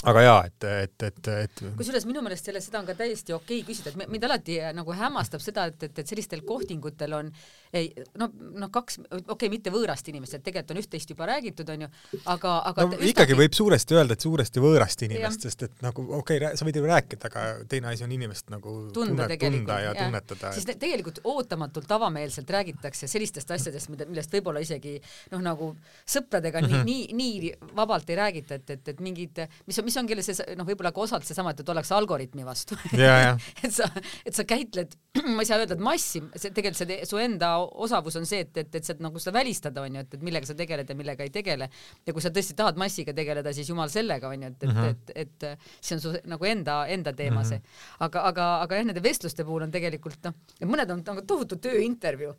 aga 0.06 0.22
jaa, 0.22 0.42
et, 0.46 0.66
et, 0.86 1.04
et, 1.08 1.30
et 1.48 1.62
kusjuures 1.80 2.06
minu 2.06 2.22
meelest 2.22 2.46
selle, 2.46 2.62
seda 2.62 2.82
on 2.84 2.86
ka 2.86 2.94
täiesti 3.00 3.34
okei 3.34 3.64
okay 3.64 3.68
küsida, 3.72 3.94
et 3.96 4.12
mind 4.12 4.28
alati 4.28 4.60
nagu 4.78 4.94
hämmastab 4.94 5.42
seda, 5.42 5.66
et, 5.72 5.88
et, 5.88 6.04
et 6.04 6.12
sellistel 6.12 6.44
kohtingutel 6.46 7.16
on 7.18 7.32
ei 7.76 7.90
no, 8.20 8.30
noh, 8.32 8.70
kaks, 8.74 9.00
okei 9.04 9.34
okay,, 9.34 9.50
mitte 9.52 9.72
võõrast 9.74 10.08
inimest, 10.12 10.38
et 10.38 10.44
tegelikult 10.46 10.76
on 10.76 10.82
üht-teist 10.82 11.12
juba 11.12 11.28
räägitud, 11.30 11.70
onju, 11.74 11.90
aga, 12.34 12.54
aga 12.72 12.86
no, 12.86 12.94
üstagi... 12.96 13.12
ikkagi 13.12 13.38
võib 13.40 13.58
suuresti 13.58 13.98
öelda, 13.98 14.18
et 14.18 14.26
suuresti 14.26 14.64
võõrast 14.64 15.04
inimest, 15.08 15.48
sest 15.48 15.66
et 15.68 15.84
nagu 15.86 16.06
okei 16.20 16.40
okay,, 16.42 16.60
sa 16.60 16.68
võid 16.68 16.80
ju 16.80 16.86
rääkida, 16.88 17.32
aga 17.32 17.46
teine 17.70 17.92
asi 17.92 18.06
on 18.08 18.14
inimest 18.16 18.52
nagu 18.54 18.76
tunda, 18.96 19.28
tunne, 19.28 19.40
tunda 19.44 19.80
ja, 19.84 19.92
ja 19.92 20.06
tunnetada. 20.06 20.54
siis 20.56 20.68
et... 20.68 20.80
tegelikult 20.80 21.22
ootamatult 21.28 21.92
avameelselt 21.98 22.50
räägitakse 22.58 23.10
sellistest 23.12 23.52
asjadest, 23.58 23.92
mida, 23.94 24.08
millest 24.10 24.34
võib-olla 24.34 24.64
isegi 24.64 24.98
noh, 25.34 25.44
nagu 25.44 25.74
sõpradega 26.08 26.62
mm 26.62 26.72
-hmm. 26.72 26.88
nii, 26.88 27.08
nii, 27.14 27.40
nii 27.44 27.76
vabalt 27.78 28.10
ei 28.10 28.20
räägita, 28.20 28.62
et, 28.62 28.70
et, 28.78 28.94
et 28.94 29.04
mingid, 29.04 29.44
mis 29.68 29.80
on, 29.80 29.88
mis 29.88 29.98
ongi 30.00 30.22
see 30.24 30.56
noh, 30.56 30.68
võib-olla 30.68 30.94
ka 30.96 31.04
osalt 31.04 31.28
seesama, 31.28 31.52
et, 31.52 31.62
et 31.62 31.70
ollakse 31.70 31.96
algoritmi 31.98 32.46
vastu 32.48 32.78
et 33.66 33.74
sa, 33.74 33.90
et 34.26 34.36
sa 34.36 34.48
käitled 34.48 34.96
ma 35.36 35.44
ei 35.44 35.50
saa 35.50 35.60
öelda, 35.62 35.76
et 35.78 35.84
massi, 35.84 36.22
see 36.36 36.52
tegelikult 36.54 36.82
see 36.82 37.06
su 37.10 37.20
enda 37.22 37.57
osavus 37.58 38.16
on 38.20 38.26
see, 38.30 38.44
et, 38.46 38.58
et, 38.64 38.76
et 38.80 38.88
sa 38.88 38.96
nagu 39.04 39.20
seda 39.22 39.36
välistada 39.38 39.84
onju, 39.86 40.04
et, 40.06 40.18
et 40.18 40.26
millega 40.26 40.50
sa 40.50 40.56
tegeled 40.58 40.90
ja 40.90 40.98
millega 40.98 41.26
ei 41.26 41.34
tegele. 41.34 41.70
ja 42.06 42.16
kui 42.16 42.24
sa 42.24 42.32
tõesti 42.34 42.56
tahad 42.58 42.80
massiga 42.80 43.14
tegeleda, 43.18 43.54
siis 43.54 43.70
jumal 43.70 43.92
sellega 43.94 44.30
onju, 44.30 44.48
et, 44.48 44.64
et 44.64 44.70
mm, 44.70 44.78
-hmm. 44.78 44.90
et, 44.90 45.12
et, 45.16 45.44
et 45.54 45.60
see 45.82 45.96
on 45.98 46.02
su 46.02 46.14
nagu 46.26 46.46
enda, 46.46 46.86
enda 46.88 47.14
teema 47.14 47.42
mm 47.42 47.46
-hmm. 47.46 47.50
see. 47.50 47.62
aga, 48.00 48.26
aga, 48.32 48.50
aga 48.62 48.76
jah, 48.76 48.86
nende 48.86 49.04
vestluste 49.04 49.46
puhul 49.46 49.68
on 49.68 49.72
tegelikult 49.72 50.24
noh, 50.24 50.34
mõned 50.64 50.92
on 50.92 51.04
nagu 51.06 51.22
tohutu 51.22 51.56
tööintervjuu 51.56 52.34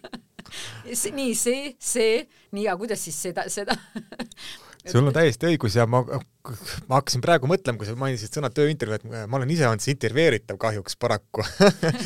nii 1.18 1.34
see, 1.34 1.74
see, 1.78 2.26
nii 2.52 2.64
ja 2.64 2.76
kuidas 2.76 3.04
siis 3.04 3.22
seda, 3.22 3.48
seda 3.48 3.76
sul 4.86 5.06
on 5.06 5.12
täiesti 5.12 5.46
õigus 5.50 5.76
ja 5.76 5.86
ma 5.86 6.04
ma 6.88 6.98
hakkasin 6.98 7.22
praegu 7.24 7.48
mõtlema, 7.50 7.80
kui 7.80 7.88
sa 7.88 7.94
mainisid 7.98 8.34
sõna 8.34 8.50
tööintervjuu, 8.54 8.98
et 8.98 9.28
ma 9.30 9.38
olen 9.38 9.50
ise 9.54 9.66
olnud 9.68 9.84
see 9.84 9.94
intervjueeritav 9.96 10.58
kahjuks 10.60 10.98
paraku 11.00 11.44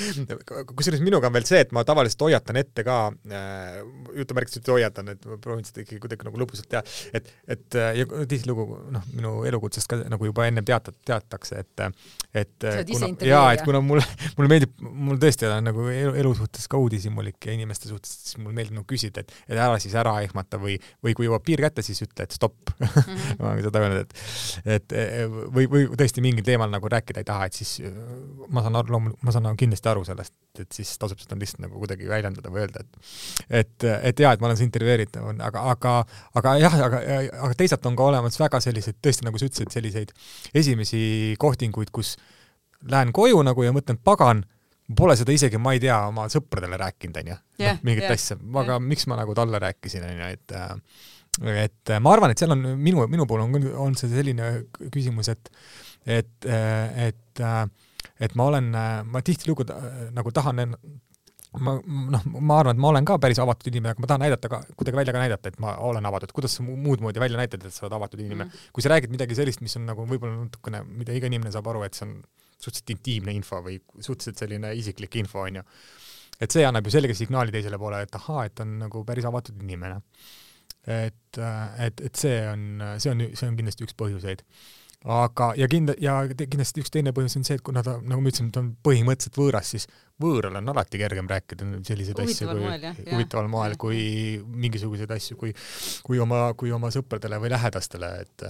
kusjuures 0.77 1.03
minuga 1.05 1.31
on 1.31 1.37
veel 1.37 1.47
see, 1.49 1.63
et 1.65 1.75
ma 1.77 1.85
tavaliselt 1.89 2.25
hoiatan 2.27 2.61
ette 2.63 2.85
ka 2.87 2.99
äh,, 3.31 3.79
jutumärkides 4.19 4.61
üldse 4.61 4.75
hoiatan, 4.77 5.13
et 5.15 5.29
ma 5.29 5.39
proovin 5.43 5.67
seda 5.69 5.85
ikkagi 5.85 6.01
kuidagi 6.03 6.29
nagu 6.29 6.43
lõbusalt 6.43 6.71
teha, 6.73 6.83
et, 7.17 7.31
et 7.57 7.79
äh, 7.79 7.93
ja 8.01 8.09
tihtilugu 8.29 8.67
noh, 8.95 9.07
minu 9.17 9.35
elukutsest 9.49 9.91
ka 9.91 10.01
nagu 10.13 10.29
juba 10.29 10.49
ennem 10.51 10.67
teatat-, 10.69 11.01
teatakse, 11.09 11.63
et 11.63 11.87
et 12.33 12.67
kuna, 12.89 13.09
jaa, 13.27 13.47
et 13.53 13.63
kuna 13.67 13.83
mulle, 13.85 14.05
mulle 14.39 14.49
meeldib, 14.49 14.73
mul 14.81 15.19
tõesti 15.21 15.49
on 15.49 15.67
nagu 15.69 15.85
elu, 15.93 16.15
elu 16.23 16.33
suhtes 16.39 16.69
ka 16.71 16.81
uudishimulik 16.81 17.49
ja 17.49 17.57
inimeste 17.57 17.91
suhtes, 17.91 18.15
siis 18.25 18.39
mulle 18.41 18.57
meeldib 18.57 18.79
nagu 18.79 18.87
küsida, 18.89 19.25
et, 19.25 19.35
et 19.49 19.59
ära 19.59 19.77
siis 19.83 19.95
ära 19.99 20.15
ehmata 20.25 20.61
või, 20.63 20.79
või 21.05 21.17
kui 21.19 21.29
jõuab 21.29 21.45
piir 21.45 21.63
kätte, 21.65 21.85
siis 21.85 22.01
ütle, 22.05 22.25
et 22.25 22.37
stopp 22.37 22.73
mm. 22.79 22.87
-hmm. 22.87 23.37
ma 23.41 23.51
olen 23.53 23.67
seda 23.67 23.83
öelnud, 23.83 24.07
et 24.07 24.15
et 24.65 24.95
või, 25.55 25.67
või 25.71 25.85
tõesti 25.99 26.25
mingil 26.25 26.45
teemal 26.47 26.71
nagu 26.73 26.91
rääkida 26.93 27.23
ei 27.23 27.29
taha, 27.29 27.49
et 27.49 27.59
siis 27.59 27.77
ma 28.53 28.65
saan 28.65 28.79
aru, 28.81 28.95
loomulikult, 28.97 29.23
ma 29.27 29.35
saan 29.35 29.47
nagu 29.49 29.59
kindlasti 29.61 29.91
aru 29.93 30.05
sellest, 30.09 30.35
et 30.61 30.79
siis 30.79 30.93
tasub 31.01 31.21
seda 31.23 31.39
lihtsalt 31.41 31.65
nagu 31.65 31.81
kuidagi 31.81 32.09
väljendada 32.11 32.53
või 32.53 32.65
öelda, 32.65 32.85
et 32.85 33.63
et, 33.63 33.89
et 34.13 34.25
jaa, 34.25 34.35
et 34.35 34.43
ma 34.43 34.51
olen 34.51 34.61
see 34.61 34.69
intervjueeritav, 34.69 35.29
aga, 35.49 35.65
aga, 35.75 35.97
aga 36.41 36.55
jah, 36.61 36.79
aga, 36.89 37.03
aga 37.49 37.53
teisalt 37.59 37.87
on 37.89 37.99
ka 37.99 38.09
olemas 38.13 38.39
väga 38.41 38.61
selliseid, 38.65 38.99
tõesti 39.05 39.27
nagu 39.27 39.41
sa 39.41 39.49
ütlesid, 39.49 39.73
selliseid 39.75 40.15
esimesi 40.63 41.03
kohtinguid, 41.43 41.93
kus 41.95 42.17
lähen 42.91 43.13
koju 43.15 43.43
nagu 43.47 43.65
ja 43.65 43.73
mõtlen, 43.75 43.99
pagan, 44.05 44.45
pole 44.97 45.17
seda 45.19 45.35
isegi, 45.35 45.61
ma 45.63 45.75
ei 45.77 45.83
tea, 45.83 45.97
oma 46.11 46.27
sõpradele 46.33 46.79
rääkinud, 46.81 47.19
onju, 47.23 47.39
noh, 47.63 47.83
mingit 47.87 48.07
yeah, 48.07 48.15
asja, 48.17 48.39
aga 48.39 48.77
yeah. 48.77 48.87
miks 48.93 49.07
ma 49.11 49.19
nagu 49.21 49.35
talle 49.39 49.61
rääkisin, 49.63 50.05
onju, 50.09 50.31
et 50.37 50.57
äh, 50.59 50.75
et 51.41 51.91
äh, 51.91 52.01
ma 52.03 52.13
arvan, 52.13 52.33
et 52.33 52.43
seal 52.43 52.53
on 52.53 52.67
minu, 52.77 53.07
minu 53.09 53.25
puhul 53.29 53.47
on, 53.47 53.71
on 53.87 53.95
see 53.97 54.11
selline 54.13 54.51
küsimus, 54.93 55.31
et, 55.33 55.49
et, 56.05 56.35
äh, 56.45 57.07
et, 57.09 57.41
äh, 57.41 57.63
et 58.21 58.35
ma 58.37 58.51
olen, 58.51 58.69
ma 59.09 59.23
tihtilugu 59.25 59.65
nagu 60.13 60.35
tahan 60.35 60.61
ma 61.61 61.75
noh, 61.81 62.27
ma 62.37 62.59
arvan, 62.61 62.77
et 62.77 62.81
ma 62.81 62.91
olen 62.93 63.09
ka 63.09 63.17
päris 63.21 63.41
avatud 63.43 63.69
inimene, 63.73 63.95
aga 63.95 64.05
ma 64.05 64.11
tahan 64.11 64.23
näidata 64.27 64.51
ka, 64.53 64.61
kuidagi 64.77 65.01
välja 65.01 65.17
ka 65.17 65.25
näidata, 65.25 65.53
et 65.53 65.59
ma 65.61 65.75
olen 65.89 66.07
avatud, 66.09 66.33
kuidas 66.37 66.59
sa 66.59 66.65
muud 66.65 67.03
moodi 67.05 67.21
välja 67.21 67.41
näitad, 67.41 67.65
et 67.65 67.75
sa 67.75 67.87
oled 67.87 67.97
avatud 67.97 68.21
inimene 68.21 68.45
mm. 68.45 68.53
-hmm. 68.53 68.71
kui 68.73 68.85
sa 68.85 68.93
räägid 68.93 69.13
midagi 69.13 69.37
sellist, 69.37 69.65
mis 69.65 69.77
on 69.77 69.89
nagu 69.89 70.07
võib-olla 70.09 70.37
natukene, 70.45 70.85
mida 70.85 71.17
iga 71.17 71.29
inimene 71.33 71.53
saab 71.53 71.69
aru, 71.73 71.83
et 71.89 71.97
see 71.97 72.07
on 72.09 72.15
suhteliselt 72.57 72.95
intiimne 72.95 73.33
info 73.37 73.61
või 73.65 73.81
suhteliselt 73.99 74.39
selline 74.39 74.73
isiklik 74.77 75.17
info, 75.17 75.45
onju. 75.49 75.65
et 76.41 76.51
see 76.51 76.65
annab 76.65 76.87
ju 76.87 76.93
selge 76.93 77.15
signaali 77.15 77.53
teisele 77.53 77.79
poole, 77.79 78.03
et 78.03 78.15
ahaa, 78.15 78.45
et 78.45 78.61
on 78.61 78.79
nagu 78.87 79.05
päris 79.05 79.25
avatud 79.29 79.61
inimene 79.63 80.01
et, 80.87 81.41
et, 81.79 82.01
et 82.01 82.15
see 82.19 82.39
on, 82.49 82.87
see 82.99 83.13
on, 83.13 83.27
see 83.39 83.51
on 83.51 83.59
kindlasti 83.59 83.87
üks 83.87 83.97
põhjuseid. 83.99 84.43
aga, 85.03 85.53
ja 85.59 85.67
kinda-, 85.71 85.97
ja 86.03 86.17
kindlasti 86.39 86.83
üks 86.83 86.93
teine 86.95 87.15
põhjus 87.15 87.39
on 87.41 87.47
see, 87.47 87.59
et 87.59 87.65
kuna 87.67 87.83
ta, 87.87 87.97
nagu 88.03 88.23
ma 88.23 88.31
ütlesin, 88.31 88.51
ta 88.55 88.63
on 88.63 88.73
põhimõtteliselt 88.87 89.39
võõras, 89.39 89.73
siis 89.75 89.89
võõral 90.23 90.61
on 90.61 90.75
alati 90.75 91.01
kergem 91.01 91.31
rääkida 91.31 91.71
selliseid 91.87 92.21
asju 92.23 92.51
kui, 92.53 92.93
huvitaval 93.13 93.51
moel 93.51 93.79
kui 93.81 94.03
mingisuguseid 94.43 95.11
asju, 95.19 95.39
kui, 95.41 95.55
kui 96.07 96.23
oma, 96.23 96.45
kui 96.59 96.75
oma 96.75 96.93
sõpradele 96.95 97.41
või 97.43 97.55
lähedastele, 97.55 98.13
et 98.27 98.47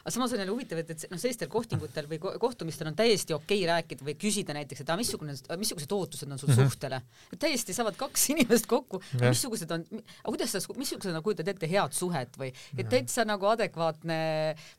aga 0.00 0.12
samas 0.14 0.32
on 0.32 0.40
jälle 0.40 0.52
huvitav, 0.52 0.80
et, 0.80 0.90
et 0.94 1.04
noh, 1.12 1.20
sellistel 1.20 1.50
kohtingutel 1.52 2.08
või 2.10 2.18
kohtumistel 2.20 2.88
on 2.90 2.96
täiesti 2.96 3.34
okei 3.36 3.60
okay 3.62 3.68
rääkida 3.68 4.06
või 4.06 4.14
küsida 4.20 4.56
näiteks, 4.56 4.82
et 4.82 4.88
aga 4.90 4.98
missugune, 5.00 5.34
missugused 5.60 5.92
ootused 5.92 6.30
on 6.30 6.40
sul 6.40 6.48
mm 6.48 6.56
-hmm. 6.56 6.70
suhtele. 6.70 7.02
täiesti 7.38 7.76
saavad 7.76 7.96
kaks 8.00 8.28
inimest 8.34 8.66
kokku, 8.70 9.02
missugused 9.20 9.70
on, 9.70 9.84
kuidas 10.24 10.52
sa, 10.52 10.62
missugusena 10.76 11.18
sa 11.18 11.22
kujutad 11.22 11.48
ette 11.48 11.68
head 11.70 11.92
suhet 11.92 12.38
või, 12.38 12.52
et 12.78 12.88
täitsa 12.88 13.24
nagu 13.28 13.46
adekvaatne 13.46 14.20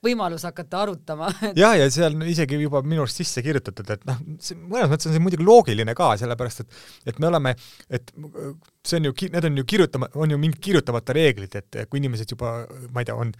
võimalus 0.03 0.43
hakata 0.49 0.81
arutama 0.81 1.29
jah, 1.63 1.77
ja 1.77 1.89
seal 1.91 2.15
on 2.15 2.25
isegi 2.27 2.61
juba 2.61 2.81
minu 2.81 3.05
arust 3.05 3.21
sisse 3.21 3.41
kirjutatud, 3.45 3.89
et 3.89 4.05
noh, 4.09 4.17
mõnes 4.21 4.89
mõttes 4.89 5.09
on 5.09 5.13
see 5.13 5.23
muidugi 5.23 5.45
loogiline 5.45 5.95
ka, 5.95 6.15
sellepärast 6.17 6.65
et, 6.65 6.81
et 7.05 7.19
me 7.19 7.29
oleme, 7.29 7.55
et 7.89 8.11
see 8.85 8.97
on 8.97 9.09
ju, 9.09 9.13
need 9.29 9.45
on 9.45 9.61
ju 9.61 9.65
kirjutama, 9.65 10.09
on 10.15 10.31
ju 10.31 10.41
mingid 10.41 10.59
kirjutamata 10.63 11.13
reeglid, 11.13 11.55
et 11.55 11.81
kui 11.89 12.01
inimesed 12.01 12.33
juba, 12.33 12.65
ma 12.93 13.03
ei 13.03 13.09
tea, 13.09 13.15
on, 13.15 13.33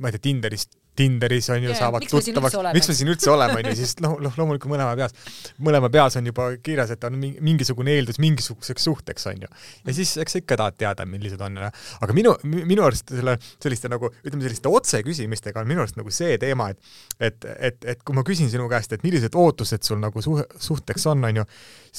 ma 0.00 0.08
ei 0.08 0.16
tea, 0.16 0.24
Tinderist 0.26 0.76
Tinderis 0.96 1.50
on 1.54 1.62
ju 1.62 1.70
yeah, 1.70 1.78
saavad 1.78 2.06
tuttavaks, 2.10 2.56
miks 2.76 2.90
me 2.90 2.96
siin 2.98 3.10
üldse 3.12 3.30
oleme, 3.32 3.58
on 3.60 3.70
ju, 3.70 3.74
siis 3.78 3.96
noh, 4.04 4.16
noh 4.22 4.38
loomulikult 4.40 4.72
mõlema 4.72 4.94
peas, 4.98 5.14
mõlema 5.62 5.90
peas 5.92 6.18
on 6.20 6.30
juba 6.30 6.48
kirjas, 6.64 6.94
et 6.94 7.06
on 7.08 7.18
mingisugune 7.20 7.94
eeldus 7.96 8.20
mingisuguseks 8.22 8.88
suhteks, 8.88 9.28
on 9.32 9.44
ju. 9.46 9.50
ja 9.86 9.96
siis 9.96 10.16
eks 10.22 10.36
sa 10.36 10.42
ikka 10.42 10.60
tahad 10.62 10.78
teada, 10.80 11.08
millised 11.08 11.42
on, 11.44 11.60
aga 11.66 12.16
minu, 12.16 12.34
minu 12.46 12.86
arust 12.86 13.12
selle, 13.14 13.36
selliste 13.62 13.92
nagu, 13.92 14.10
ütleme 14.24 14.46
selliste 14.46 14.72
otseküsimistega 14.72 15.62
on 15.62 15.70
minu 15.70 15.84
arust 15.84 16.00
nagu 16.00 16.14
see 16.14 16.38
teema, 16.42 16.70
et 16.72 17.26
et, 17.26 17.46
et, 17.58 17.84
et 17.94 18.02
kui 18.04 18.16
ma 18.16 18.24
küsin 18.26 18.50
sinu 18.52 18.66
käest, 18.70 18.92
et 18.92 19.04
millised 19.06 19.36
ootused 19.38 19.84
sul 19.86 20.00
nagu 20.02 20.22
suhe, 20.24 20.44
suhteks 20.60 21.06
on, 21.12 21.24
on 21.28 21.42
ju, 21.42 21.46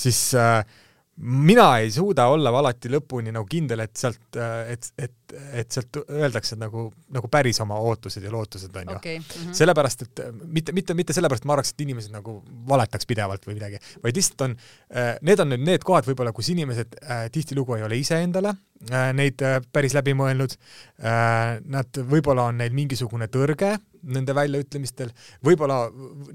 siis 0.05 0.19
äh, 0.37 0.61
mina 1.17 1.79
ei 1.81 1.91
suuda 1.91 2.27
olla 2.29 2.51
alati 2.59 2.91
lõpuni 2.93 3.31
nagu 3.33 3.47
kindel, 3.49 3.81
et 3.87 3.95
sealt, 3.97 4.37
et, 4.69 4.89
et, 5.01 5.33
et 5.61 5.71
sealt 5.73 5.99
öeldakse 6.03 6.57
nagu, 6.59 6.87
nagu 7.13 7.29
päris 7.31 7.57
oma 7.63 7.79
ootused 7.81 8.23
ja 8.23 8.31
lootused 8.33 8.75
onju 8.75 8.95
okay.. 8.99 9.17
Mm 9.17 9.25
-hmm. 9.25 9.57
sellepärast, 9.57 10.05
et 10.05 10.21
mitte, 10.43 10.75
mitte, 10.77 10.93
mitte 10.93 11.17
sellepärast, 11.17 11.43
et 11.43 11.49
ma 11.49 11.57
arvaks, 11.57 11.73
et 11.73 11.81
inimesed 11.87 12.13
nagu 12.13 12.37
valetaks 12.69 13.09
pidevalt 13.09 13.47
või 13.49 13.57
midagi, 13.57 13.81
vaid 14.03 14.19
lihtsalt 14.19 14.45
on, 14.45 14.55
need 15.21 15.39
on 15.39 15.53
nüüd 15.53 15.65
need 15.65 15.83
kohad 15.83 16.05
võib-olla, 16.05 16.33
kus 16.33 16.49
inimesed 16.53 16.99
äh, 17.01 17.25
tihtilugu 17.33 17.79
ei 17.79 17.87
ole 17.87 17.97
iseendale 17.97 18.53
neid 19.17 19.41
äh, 19.41 19.57
päris 19.73 19.95
läbi 19.97 20.13
mõelnud 20.17 20.53
äh,. 21.01 21.57
Nad, 21.67 21.97
võib-olla 22.11 22.47
on 22.51 22.59
neil 22.61 22.73
mingisugune 22.75 23.27
tõrge 23.31 23.73
nende 24.07 24.35
väljaütlemistel, 24.37 25.09
võib-olla 25.43 25.87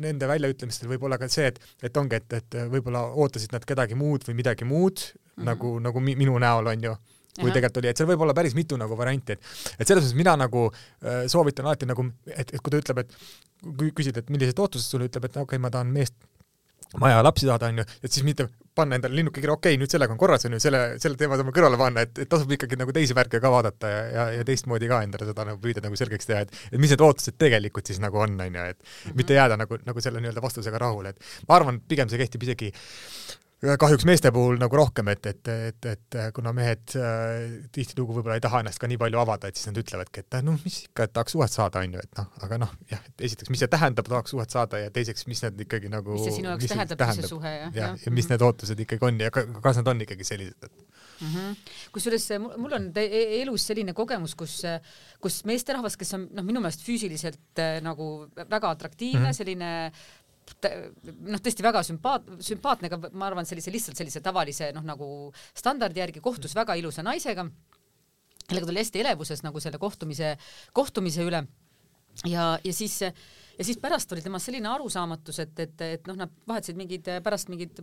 nende 0.02 0.28
väljaütlemistel 0.28 0.90
võib 0.90 1.06
olla 1.06 1.18
ka 1.20 1.28
see, 1.32 1.46
et, 1.52 1.60
et 1.82 1.96
ongi, 1.96 2.18
et, 2.18 2.38
et 2.40 2.58
võib-olla 2.72 3.04
ootasid 3.14 3.54
nad 3.54 3.64
kedagi 3.68 3.96
muud 3.98 4.26
või 4.28 4.36
midagi 4.42 4.66
muud 4.68 4.98
mm, 4.98 5.22
-hmm. 5.22 5.48
nagu, 5.48 5.72
nagu 5.86 6.02
minu 6.04 6.38
näol 6.42 6.72
on 6.74 6.88
ju 6.90 6.96
kui 7.32 7.48
tegelikult 7.48 7.78
oli, 7.80 7.88
et 7.88 7.96
seal 7.96 8.08
võib 8.10 8.26
olla 8.26 8.34
päris 8.36 8.52
mitu 8.52 8.76
nagu 8.76 8.96
varianti, 8.98 9.32
et 9.32 9.80
et 9.80 9.88
selles 9.88 10.04
suhtes 10.04 10.18
mina 10.18 10.34
nagu 10.36 10.66
äh, 10.68 11.24
soovitan 11.32 11.64
alati 11.64 11.88
nagu, 11.88 12.04
et, 12.26 12.52
et 12.52 12.60
kui 12.60 12.74
ta 12.74 12.80
ütleb, 12.82 12.98
et 13.00 13.14
kui 13.78 13.92
küsid, 13.96 14.18
et 14.20 14.28
millised 14.28 14.58
ootused 14.60 14.84
sulle, 14.84 15.08
ütleb, 15.08 15.24
et 15.24 15.38
okei 15.38 15.56
okay,, 15.56 15.62
ma 15.62 15.70
tahan 15.72 15.88
meest 15.94 16.18
maja 17.00 17.22
lapsi 17.24 17.48
saada, 17.48 17.70
onju, 17.72 17.86
et 18.02 18.12
siis 18.12 18.26
mitte 18.26 18.48
panna 18.74 18.96
endale 18.96 19.16
linnuke 19.18 19.40
kirja, 19.40 19.56
okei 19.56 19.74
okay,, 19.74 19.80
nüüd 19.80 19.92
sellega 19.92 20.14
on 20.14 20.20
korras, 20.20 20.46
onju, 20.48 20.60
selle, 20.62 20.80
selle 21.02 21.18
teema 21.20 21.36
saame 21.38 21.52
kõrvale 21.54 21.78
panna, 21.80 22.04
et, 22.06 22.22
et 22.24 22.30
tasub 22.30 22.52
ikkagi 22.56 22.78
nagu 22.80 22.94
teisi 22.96 23.16
värke 23.16 23.40
ka 23.42 23.52
vaadata 23.52 23.90
ja, 23.92 24.02
ja, 24.16 24.26
ja 24.38 24.46
teistmoodi 24.48 24.88
ka 24.90 25.02
endale 25.06 25.28
seda 25.28 25.46
nagu 25.48 25.60
püüda 25.62 25.84
nagu 25.84 25.98
selgeks 25.98 26.30
teha, 26.30 26.46
et 26.46 26.56
et 26.72 26.80
mis 26.80 26.92
need 26.92 27.04
ootused 27.04 27.36
tegelikult 27.40 27.90
siis 27.90 28.00
nagu 28.02 28.22
on, 28.24 28.38
onju, 28.46 28.64
et 28.72 28.78
mm 28.78 28.88
-hmm. 28.88 29.16
mitte 29.20 29.36
jääda 29.36 29.60
nagu, 29.60 29.78
nagu 29.84 30.04
selle 30.04 30.24
nii-öelda 30.24 30.44
vastusega 30.44 30.80
rahule, 30.80 31.12
et 31.12 31.48
ma 31.48 31.60
arvan, 31.60 31.80
pigem 31.88 32.08
see 32.08 32.20
kehtib 32.22 32.48
isegi 32.48 32.72
kahjuks 33.62 34.04
meeste 34.08 34.32
puhul 34.34 34.58
nagu 34.58 34.76
rohkem, 34.76 35.08
et, 35.12 35.26
et, 35.30 35.50
et, 35.70 35.86
et 35.92 36.16
kuna 36.34 36.50
mehed 36.56 36.96
äh, 36.98 37.60
tihtilugu 37.74 38.16
võib-olla 38.16 38.38
ei 38.40 38.42
taha 38.42 38.62
ennast 38.62 38.80
ka 38.82 38.90
nii 38.90 38.98
palju 38.98 39.20
avada, 39.22 39.48
et 39.48 39.58
siis 39.58 39.70
nad 39.70 39.78
ütlevadki, 39.78 40.24
et 40.24 40.38
noh, 40.42 40.56
mis 40.64 40.80
ikka, 40.88 41.06
et 41.06 41.14
tahaks 41.14 41.36
suhet 41.36 41.54
saada, 41.54 41.82
onju, 41.86 42.02
et 42.02 42.18
noh, 42.18 42.30
aga 42.42 42.58
noh, 42.64 42.72
jah, 42.90 43.04
et 43.06 43.26
esiteks, 43.28 43.52
mis 43.54 43.62
see 43.62 43.70
tähendab, 43.70 44.08
tahaks 44.10 44.34
suhet 44.34 44.54
saada 44.54 44.82
ja 44.82 44.90
teiseks, 44.94 45.28
mis 45.30 45.44
need 45.46 45.62
ikkagi 45.66 45.92
nagu 45.92 46.16
mis 46.16 46.26
see 46.26 46.40
sinu 46.40 46.50
jaoks 46.50 46.72
tähendab, 46.72 47.02
tähendab, 47.04 47.28
see 47.28 47.34
suhe, 47.36 47.54
jah? 47.60 47.76
ja, 47.78 47.92
ja 48.02 48.14
mis 48.14 48.30
need 48.32 48.46
ootused 48.48 48.82
ikkagi 48.86 49.08
on 49.10 49.22
ja 49.22 49.30
kas 49.30 49.78
nad 49.78 49.92
on 49.94 50.02
ikkagi 50.08 50.26
sellised, 50.26 50.58
et 50.66 50.74
mm 51.22 51.28
-hmm. 51.28 51.56
kusjuures 51.92 52.28
mul 52.58 52.72
on 52.72 52.90
e-, 52.96 53.42
elus 53.42 53.66
selline 53.66 53.94
kogemus, 53.94 54.34
kus, 54.34 54.62
kus 55.20 55.44
meesterahvas, 55.44 55.96
kes 55.96 56.14
on 56.18 56.26
noh, 56.34 56.44
minu 56.44 56.60
meelest 56.60 56.82
füüsiliselt 56.82 57.62
äh, 57.62 57.78
nagu 57.82 58.26
väga 58.36 58.70
atraktiivne 58.70 59.20
mm, 59.20 59.30
-hmm. 59.30 59.36
selline 59.36 59.92
noh, 60.62 61.40
tõesti 61.42 61.64
väga 61.64 61.82
sümpaat-, 61.86 62.30
sümpaatne, 62.44 62.90
aga 62.90 63.10
ma 63.12 63.28
arvan, 63.28 63.48
sellise 63.48 63.72
lihtsalt 63.74 63.98
sellise 63.98 64.22
tavalise 64.24 64.70
noh, 64.76 64.84
nagu 64.86 65.08
standardi 65.58 66.02
järgi 66.02 66.22
kohtus 66.24 66.56
väga 66.58 66.76
ilusa 66.80 67.04
naisega, 67.06 67.46
kellega 68.46 68.68
ta 68.68 68.74
oli 68.74 68.82
hästi 68.82 69.04
elevuses 69.04 69.44
nagu 69.46 69.62
selle 69.62 69.80
kohtumise, 69.82 70.34
kohtumise 70.76 71.26
üle. 71.26 71.44
Ja, 72.28 72.58
ja 72.60 72.72
siis 72.76 72.98
ja 73.58 73.66
siis 73.66 73.78
pärast 73.82 74.12
oli 74.12 74.22
temast 74.24 74.48
selline 74.48 74.68
arusaamatus, 74.70 75.38
et, 75.44 75.54
et, 75.64 75.84
et 75.98 76.10
noh, 76.10 76.16
nad 76.18 76.32
vahetasid 76.48 76.78
mingid 76.78 77.08
pärast 77.24 77.50
mingid 77.52 77.82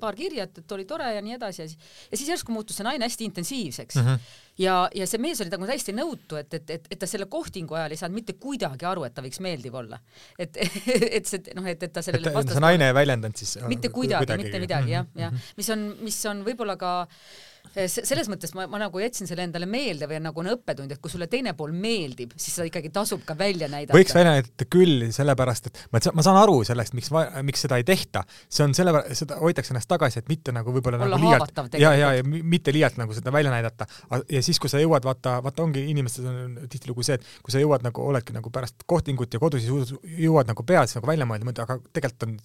paar 0.00 0.18
kirja, 0.18 0.46
et, 0.48 0.62
oli 0.76 0.86
tore 0.88 1.10
ja 1.14 1.22
nii 1.24 1.36
edasi 1.36 1.62
ja 1.62 1.68
siis 1.68 1.90
ja 2.10 2.20
siis 2.20 2.30
järsku 2.34 2.54
muutus 2.54 2.80
see 2.80 2.86
naine 2.86 3.06
hästi 3.06 3.28
intensiivseks 3.28 4.00
mm. 4.00 4.06
-hmm. 4.06 4.32
ja, 4.64 4.76
ja 4.94 5.06
see 5.10 5.22
mees 5.22 5.40
oli 5.44 5.52
nagu 5.52 5.68
täiesti 5.68 5.94
nõutu, 5.96 6.40
et, 6.40 6.54
et, 6.54 6.74
et, 6.78 6.88
et 6.90 6.98
ta 6.98 7.08
selle 7.10 7.26
kohtingu 7.30 7.78
ajal 7.78 7.94
ei 7.94 8.00
saanud 8.00 8.20
mitte 8.20 8.38
kuidagi 8.40 8.88
aru, 8.88 9.04
et 9.08 9.14
ta 9.14 9.24
võiks 9.24 9.40
meeldiv 9.40 9.74
olla. 9.82 10.00
et, 10.38 10.56
et 11.16 11.26
see 11.26 11.54
noh, 11.54 11.66
et, 11.66 11.82
et 11.82 11.92
ta 11.92 12.02
sellele 12.02 12.34
vastas. 12.34 12.56
see 12.58 12.66
naine 12.66 12.90
ei 12.90 12.96
väljendanud 12.96 13.36
siis 13.36 13.58
mitte 13.68 13.88
kuidagi, 13.88 14.26
kuidagi, 14.26 14.44
mitte 14.44 14.64
midagi 14.66 14.98
jah, 14.98 15.06
jah, 15.14 15.32
mhm. 15.32 15.54
mis 15.56 15.70
on, 15.76 15.86
mis 16.00 16.24
on 16.30 16.44
võib-olla 16.46 16.76
ka 16.80 16.92
Eh, 17.10 17.49
selles 17.70 18.28
mõttes 18.30 18.52
ma, 18.56 18.66
ma 18.70 18.80
nagu 18.82 19.00
jätsin 19.02 19.28
selle 19.30 19.44
endale 19.46 19.66
meelde 19.70 20.08
või 20.10 20.18
nagu 20.24 20.42
on 20.42 20.50
õppetund, 20.54 20.90
et 20.90 21.00
kui 21.02 21.12
sulle 21.12 21.28
teine 21.30 21.52
pool 21.58 21.72
meeldib, 21.76 22.32
siis 22.40 22.56
sa 22.58 22.66
ikkagi 22.66 22.90
tasub 22.94 23.22
ka 23.26 23.36
välja 23.38 23.68
näidata. 23.70 23.96
võiks 23.96 24.14
välja 24.16 24.34
näidata 24.36 24.66
küll, 24.70 25.06
sellepärast 25.14 25.70
et 25.70 25.82
ma, 25.94 26.00
ma 26.18 26.24
saan 26.26 26.40
aru 26.40 26.56
sellest, 26.66 26.96
miks, 26.98 27.12
miks 27.46 27.64
seda 27.66 27.78
ei 27.80 27.86
tehta. 27.86 28.24
see 28.48 28.66
on 28.66 28.74
selle, 28.76 29.04
seda 29.18 29.38
hoitakse 29.42 29.74
ennast 29.74 29.90
tagasi, 29.90 30.22
et 30.22 30.32
mitte 30.32 30.54
nagu 30.56 30.74
võib-olla 30.74 30.98
nagu 31.00 31.20
liialt 31.22 31.78
ja, 31.78 31.94
ja, 31.94 32.12
ja 32.18 32.26
mitte 32.26 32.74
liialt 32.74 32.98
nagu 33.00 33.14
seda 33.16 33.32
välja 33.34 33.54
näidata. 33.54 33.86
ja 34.26 34.42
siis, 34.42 34.58
kui 34.58 34.72
sa 34.72 34.82
jõuad, 34.82 35.06
vaata, 35.06 35.38
vaata 35.44 35.64
ongi 35.66 35.86
inimestel 35.92 36.26
on 36.32 36.58
tihtilugu 36.70 37.06
see, 37.06 37.20
et 37.20 37.30
kui 37.44 37.54
sa 37.54 37.62
jõuad 37.62 37.86
nagu, 37.86 38.02
oledki 38.10 38.34
nagu 38.34 38.50
pärast 38.50 38.82
kohtingut 38.90 39.34
ja 39.34 39.42
kodus 39.42 39.66
jõuad 39.70 40.50
nagu 40.50 40.66
peas 40.66 40.98
nagu 40.98 41.10
välja 41.10 41.28
mõelda, 41.28 41.46
mõelda, 41.46 41.68
aga 41.68 41.78
tegelikult 41.94 42.28
on 42.28 42.38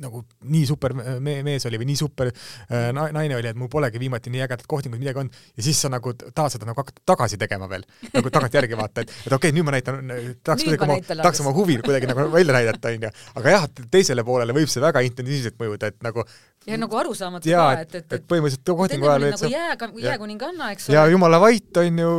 nagu 0.00 0.22
nii 0.50 0.66
super 0.68 0.94
me 0.96 1.36
mees 1.46 1.66
oli 1.68 1.80
või 1.80 1.90
nii 1.90 2.00
super 2.00 2.30
äh, 2.30 2.90
naine 2.96 3.36
oli, 3.38 3.50
et 3.50 3.58
mul 3.58 3.70
polegi 3.72 4.00
viimati 4.02 4.32
nii 4.32 4.44
ägedat 4.46 4.68
kohtingut 4.70 5.00
midagi 5.00 5.22
olnud 5.22 5.40
ja 5.56 5.66
siis 5.66 5.80
sa 5.82 5.90
nagu 5.92 6.14
tahad 6.20 6.56
seda 6.56 6.68
nagu 6.68 6.80
hakata 6.80 7.04
tagasi 7.12 7.40
tegema 7.40 7.68
veel, 7.70 7.86
nagu 8.14 8.32
tagantjärgi 8.32 8.78
vaata, 8.78 9.04
et, 9.04 9.14
et 9.26 9.32
okei 9.32 9.50
okay,, 9.50 9.56
nüüd 9.56 9.68
ma 9.68 9.76
näitan, 9.76 10.14
tahaks 10.44 10.66
kuidagi 10.66 10.88
oma, 10.88 11.00
tahaks 11.10 11.42
oma 11.44 11.54
huvi 11.56 11.80
kuidagi 11.84 12.10
nagu 12.10 12.28
välja 12.32 12.56
näidata, 12.56 12.94
onju. 12.94 13.12
aga 13.40 13.56
jah, 13.56 13.68
teisele 13.92 14.24
poolele 14.26 14.56
võib 14.56 14.72
see 14.72 14.84
väga 14.84 15.04
intensiivselt 15.06 15.60
mõjuda, 15.60 15.92
et 15.92 16.00
nagu 16.06 16.24
ja 16.68 16.76
nagu 16.80 17.00
arusaamatu 17.00 17.48
ka, 17.48 17.66
et, 17.80 17.94
et, 18.02 18.14
et 18.18 18.24
põhimõtteliselt 18.28 18.72
kohtingu 18.76 19.08
ajal 19.08 19.26
nagu 19.30 19.50
jääga, 19.52 19.90
jääkuninganna, 20.04 20.70
eks 20.74 20.88
ole. 20.88 20.96
ja 20.98 21.04
jumala 21.08 21.40
vait 21.40 21.80
on 21.80 22.00
ju, 22.04 22.14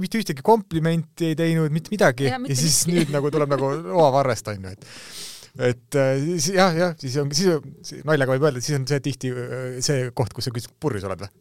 mitte 0.00 0.20
ühtegi 0.20 0.44
komplimenti 0.46 1.30
ei 1.30 1.38
teinud, 1.38 1.70
mitte 1.74 1.94
midagi. 1.94 2.26
Ja, 2.30 2.40
mitte 2.42 2.56
ja 2.56 2.58
siis 2.58 2.82
nüüd 2.90 3.12
nagu 3.14 3.30
tuleb 3.30 3.52
nagu 3.54 3.70
loavarrest 3.92 4.50
on 4.50 4.66
ju, 4.66 4.74
et 4.74 4.88
et 5.58 5.96
äh, 5.98 6.12
siis 6.20 6.50
jah, 6.54 6.74
jah, 6.76 6.92
siis 7.00 7.16
on, 7.20 7.30
siis 7.34 8.04
naljaga 8.06 8.36
võib 8.36 8.46
öelda, 8.46 8.60
et 8.60 8.66
siis 8.66 8.78
on 8.78 8.86
see 8.88 9.00
tihti 9.04 9.32
äh, 9.34 9.78
see 9.84 10.10
koht, 10.16 10.34
kus 10.36 10.46
sa 10.46 10.52
küsid, 10.54 10.74
purjus 10.80 11.06
oled 11.08 11.24
või? 11.24 11.32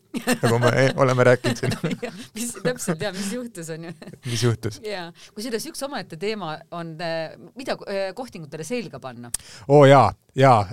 nagu 0.41 0.57
me 0.63 0.71
oleme 1.03 1.27
rääkinud 1.29 1.59
siin 1.61 1.75
mis 2.37 2.55
täpselt 2.63 3.03
ja 3.05 3.11
mis 3.13 3.29
juhtus 3.35 3.69
on 3.75 3.89
ju. 3.89 3.93
mis 4.25 4.45
juhtus? 4.47 4.79
jaa, 4.85 5.09
kusjuures 5.35 5.69
üks 5.69 5.85
omaette 5.85 6.17
teema 6.21 6.55
on, 6.75 6.95
äh, 7.05 7.37
mida 7.59 7.77
kohtingutele 8.17 8.65
selga 8.67 9.01
panna. 9.03 9.31
oo 9.67 9.85
jaa, 9.89 10.09
jaa, 10.37 10.63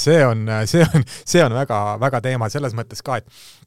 see 0.00 0.24
on, 0.24 0.48
see 0.70 0.86
on, 0.86 1.06
see 1.24 1.44
on 1.44 1.56
väga-väga 1.60 2.24
teema 2.24 2.48
selles 2.52 2.76
mõttes 2.78 3.04
ka, 3.04 3.20
et 3.20 3.65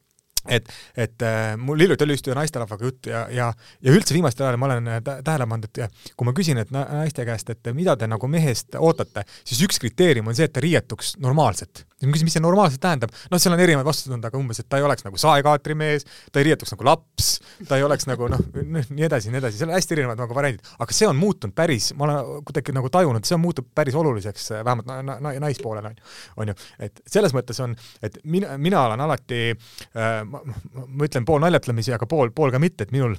et, 0.49 0.69
et 0.97 1.25
äh, 1.25 1.53
mul 1.57 1.81
hiljuti 1.81 2.05
oli 2.07 2.17
just 2.17 2.29
ühe 2.29 2.38
naisterahvaga 2.38 2.89
jutt 2.89 3.09
ja, 3.12 3.25
ja, 3.33 3.49
ja 3.85 3.95
üldse 3.95 4.15
viimastel 4.17 4.47
ajal 4.47 4.59
ma 4.62 4.69
olen 4.71 4.91
äh, 4.95 5.01
tähele 5.05 5.47
pannud, 5.49 5.69
et 5.69 6.09
kui 6.15 6.27
ma 6.27 6.35
küsin, 6.38 6.62
et 6.62 6.73
naiste 6.73 7.25
käest, 7.27 7.53
et 7.53 7.71
mida 7.77 7.95
te 7.99 8.09
nagu 8.09 8.31
mehest 8.31 8.77
ootate, 8.79 9.25
siis 9.43 9.62
üks 9.67 9.81
kriteerium 9.81 10.31
on 10.31 10.38
see, 10.38 10.49
et 10.49 10.55
ta 10.55 10.63
riietuks 10.63 11.15
normaalselt. 11.23 11.85
Ja 11.99 12.07
ma 12.07 12.15
küsin, 12.15 12.27
mis 12.29 12.35
see 12.38 12.43
normaalselt 12.43 12.81
tähendab, 12.83 13.13
noh, 13.31 13.41
seal 13.41 13.55
on 13.55 13.62
erinevaid 13.63 13.88
vastuseid, 13.88 14.25
aga 14.29 14.39
umbes, 14.39 14.62
et 14.62 14.69
ta 14.71 14.79
ei 14.79 14.85
oleks 14.88 15.05
nagu 15.05 15.19
saekaatri-mees, 15.19 16.05
ta 16.31 16.41
ei 16.41 16.47
riietuks 16.47 16.73
nagu 16.75 16.88
laps, 16.88 17.29
ta 17.67 17.79
ei 17.79 17.85
oleks 17.85 18.07
nagu 18.09 18.29
noh, 18.31 18.43
nii 18.55 19.07
edasi, 19.07 19.33
nii 19.33 19.41
edasi, 19.41 19.59
seal 19.59 19.71
on 19.71 19.75
hästi 19.75 19.97
erinevad 19.97 20.21
nagu 20.21 20.38
variandid, 20.38 20.71
aga 20.79 20.95
see 20.95 21.09
on 21.09 21.19
muutunud 21.19 21.55
päris, 21.57 21.91
ma 21.99 22.07
olen 22.07 22.45
kuidagi 22.47 22.75
nagu 22.75 22.91
tajunud, 22.93 23.27
see 23.27 23.35
on 23.35 23.43
muutunud 23.43 23.71
päris 23.75 23.97
oluliseks, 23.99 24.47
vähemalt 24.59 24.88
na, 24.89 25.01
na, 25.03 25.17
na, 25.25 25.35
naispoolel 25.47 25.91
on, 25.91 25.99
on 26.39 26.53
ju, 26.53 26.57
et 26.88 27.03
selles 27.09 27.35
mõttes 27.35 27.59
on, 27.65 27.75
et 28.05 28.21
mina, 28.23 28.55
mina 28.62 28.85
olen 28.88 29.03
alati 29.07 29.43
äh, 29.51 30.23
ma, 30.29 30.43
ma 30.45 31.09
ütlen 31.09 31.27
pool 31.27 31.43
naljatlemisi, 31.43 31.93
aga 31.95 32.07
pool, 32.09 32.31
pool 32.35 32.55
ka 32.55 32.63
mitte, 32.63 32.88
et 32.88 32.95
minul 32.95 33.17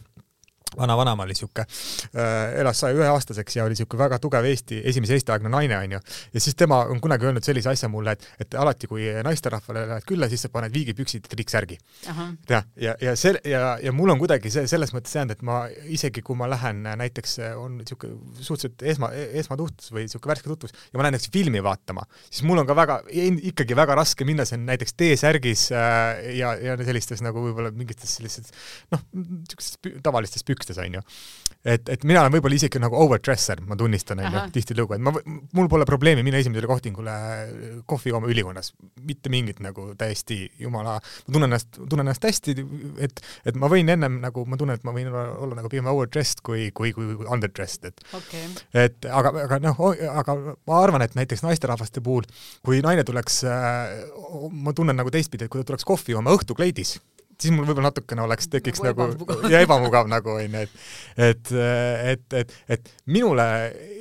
vana-vanaema 0.77 1.27
oli 1.27 1.35
sihuke 1.35 1.65
äh,, 1.65 2.61
elas 2.61 2.81
saja 2.81 2.97
ühe 2.97 3.09
aastaseks 3.11 3.57
ja 3.57 3.65
oli 3.65 3.77
sihuke 3.79 3.99
väga 3.99 4.19
tugev 4.23 4.47
Eesti, 4.51 4.81
esimese 4.85 5.17
Eesti-aegne 5.19 5.51
naine 5.53 5.79
onju. 5.79 6.01
ja 6.35 6.41
siis 6.41 6.57
tema 6.59 6.83
on 6.91 7.01
kunagi 7.01 7.27
öelnud 7.29 7.47
sellise 7.47 7.71
asja 7.73 7.89
mulle, 7.89 8.15
et, 8.17 8.29
et 8.41 8.55
alati, 8.55 8.89
kui 8.91 9.09
naisterahvale 9.25 9.87
lähed 9.89 10.09
külla, 10.09 10.29
siis 10.31 10.47
sa 10.47 10.53
paned 10.53 10.75
viigipüksid 10.75 11.27
ja 11.27 11.35
triiksärgi. 11.35 11.79
jah, 12.49 12.65
ja, 12.77 12.95
ja 13.01 13.17
see 13.17 13.35
ja, 13.45 13.77
ja 13.83 13.93
mul 13.93 14.15
on 14.15 14.21
kuidagi 14.21 14.53
see 14.53 14.67
selles 14.71 14.95
mõttes 14.97 15.15
jäänud, 15.17 15.37
et 15.37 15.45
ma 15.47 15.63
isegi 15.91 16.23
kui 16.27 16.39
ma 16.39 16.49
lähen 16.51 16.83
näiteks 16.85 17.39
on 17.59 17.81
sihuke 17.87 18.13
suhteliselt 18.41 18.83
esma, 18.95 19.11
esmatutvus 19.43 19.93
või 19.95 20.07
sihuke 20.11 20.31
värske 20.31 20.51
tutvus 20.51 20.75
ja 20.75 20.99
ma 20.99 21.07
lähen 21.07 21.17
näiteks 21.17 21.33
filmi 21.35 21.63
vaatama, 21.65 22.07
siis 22.29 22.45
mul 22.49 22.63
on 22.63 22.69
ka 22.69 22.77
väga, 22.79 23.01
ikkagi 23.53 23.77
väga 23.79 23.97
raske 23.99 24.27
minna 24.29 24.47
siin 24.49 24.67
näiteks 24.69 24.97
T-särgis 24.99 25.69
äh, 25.75 26.35
ja, 26.39 26.55
ja 26.61 26.77
sellistes 26.85 27.23
nagu 27.25 27.43
võib-olla 27.45 27.73
mingites 27.75 28.17
sellistes 28.19 28.55
noh, 28.93 29.03
niisugustes 29.15 30.03
tavalistes 30.05 30.45
pükstes 30.61 30.71
pükstes, 30.71 30.81
onju. 30.85 31.03
et, 31.65 31.89
et 31.93 32.05
mina 32.09 32.23
olen 32.23 32.33
võib-olla 32.33 32.57
isegi 32.57 32.81
nagu 32.81 32.97
overdresser, 32.97 33.61
ma 33.69 33.77
tunnistan, 33.77 34.21
onju, 34.25 34.43
tihtilugu, 34.55 34.97
et 34.97 35.03
ma, 35.05 35.13
mul 35.57 35.69
pole 35.69 35.85
probleemi 35.89 36.23
minna 36.25 36.41
esimesele 36.41 36.69
kohtingule 36.71 37.15
kohvi 37.91 38.13
jooma 38.15 38.31
ülikonnas, 38.33 38.73
mitte 39.05 39.33
mingit 39.33 39.61
nagu 39.65 39.91
täiesti 40.01 40.47
jumala, 40.61 40.97
ma 41.01 41.35
tunnen 41.35 41.51
ennast, 41.51 41.77
tunnen 41.77 42.07
ennast 42.07 42.25
hästi, 42.25 42.57
et, 43.05 43.21
et 43.45 43.61
ma 43.61 43.69
võin 43.73 43.93
ennem 43.93 44.21
nagu, 44.25 44.47
ma 44.49 44.61
tunnen, 44.61 44.81
et 44.81 44.89
ma 44.89 44.95
võin 44.97 45.11
olla, 45.13 45.27
olla 45.45 45.61
nagu 45.61 45.73
pigem 45.73 45.91
overdressed 45.93 46.41
kui, 46.47 46.71
kui, 46.77 46.95
kui, 46.97 47.13
kui 47.21 47.29
underdressed, 47.29 47.91
et 47.91 48.05
okay. 48.17 48.49
et 48.87 49.11
aga, 49.11 49.35
aga 49.45 49.61
noh, 49.69 49.85
aga 50.15 50.39
ma 50.41 50.81
arvan, 50.81 51.05
et 51.05 51.17
näiteks 51.19 51.45
naisterahvaste 51.45 52.05
puhul, 52.05 52.29
kui 52.65 52.81
naine 52.85 53.05
tuleks 53.05 53.43
äh,, 53.49 54.01
ma 54.51 54.77
tunnen 54.77 54.97
nagu 54.97 55.13
teistpidi, 55.13 55.45
et 55.45 55.53
kui 55.53 55.61
ta 55.61 55.73
tuleks 55.73 55.89
kohvi 55.89 56.17
jooma 56.17 56.33
õhtukleidis, 56.37 56.97
siis 57.43 57.55
mul 57.55 57.67
võib-olla 57.69 57.91
natukene 57.91 58.25
oleks, 58.25 58.49
tekiks 58.53 58.83
nagu, 58.85 59.11
nagu 59.15 59.51
ja 59.53 59.63
ebamugav 59.65 60.09
nagu 60.11 60.35
onju, 60.37 60.65
et 60.65 60.75
et, 61.31 61.53
et, 62.13 62.39
et, 62.41 62.55
et 62.77 62.91
minule, 63.11 63.47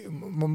ma, 0.09 0.49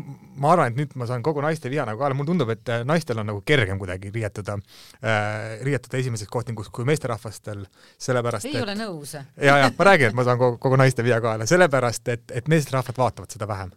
arvan, 0.53 0.73
et 0.73 0.79
nüüd 0.79 0.97
ma 1.01 1.09
saan 1.11 1.25
kogu 1.27 1.43
naiste 1.45 1.71
viha 1.73 1.87
nagu 1.89 2.01
kaela, 2.01 2.17
mulle 2.17 2.33
tundub, 2.33 2.53
et 2.55 2.75
naistel 2.89 3.21
on 3.23 3.31
nagu 3.33 3.45
kergem 3.47 3.81
kuidagi 3.81 4.13
riietuda 4.15 4.59
äh,, 4.59 5.61
riietuda 5.67 6.01
esimeses 6.01 6.31
kohtingus 6.31 6.71
kui 6.75 6.87
meesterahvastel, 6.89 7.65
sellepärast 8.09 8.51
ei 8.51 8.59
et, 8.59 8.67
ole 8.67 8.77
nõus. 8.79 9.17
ja, 9.17 9.61
ja 9.65 9.71
ma 9.71 9.91
räägin, 9.91 10.13
et 10.13 10.19
ma 10.19 10.27
saan 10.27 10.41
kogu, 10.41 10.61
kogu 10.63 10.81
naiste 10.81 11.07
viha 11.07 11.21
kaela, 11.25 11.49
sellepärast 11.49 12.15
et, 12.15 12.29
et 12.35 12.53
meesterahvad 12.53 13.01
vaatavad 13.05 13.37
seda 13.37 13.51
vähem 13.51 13.75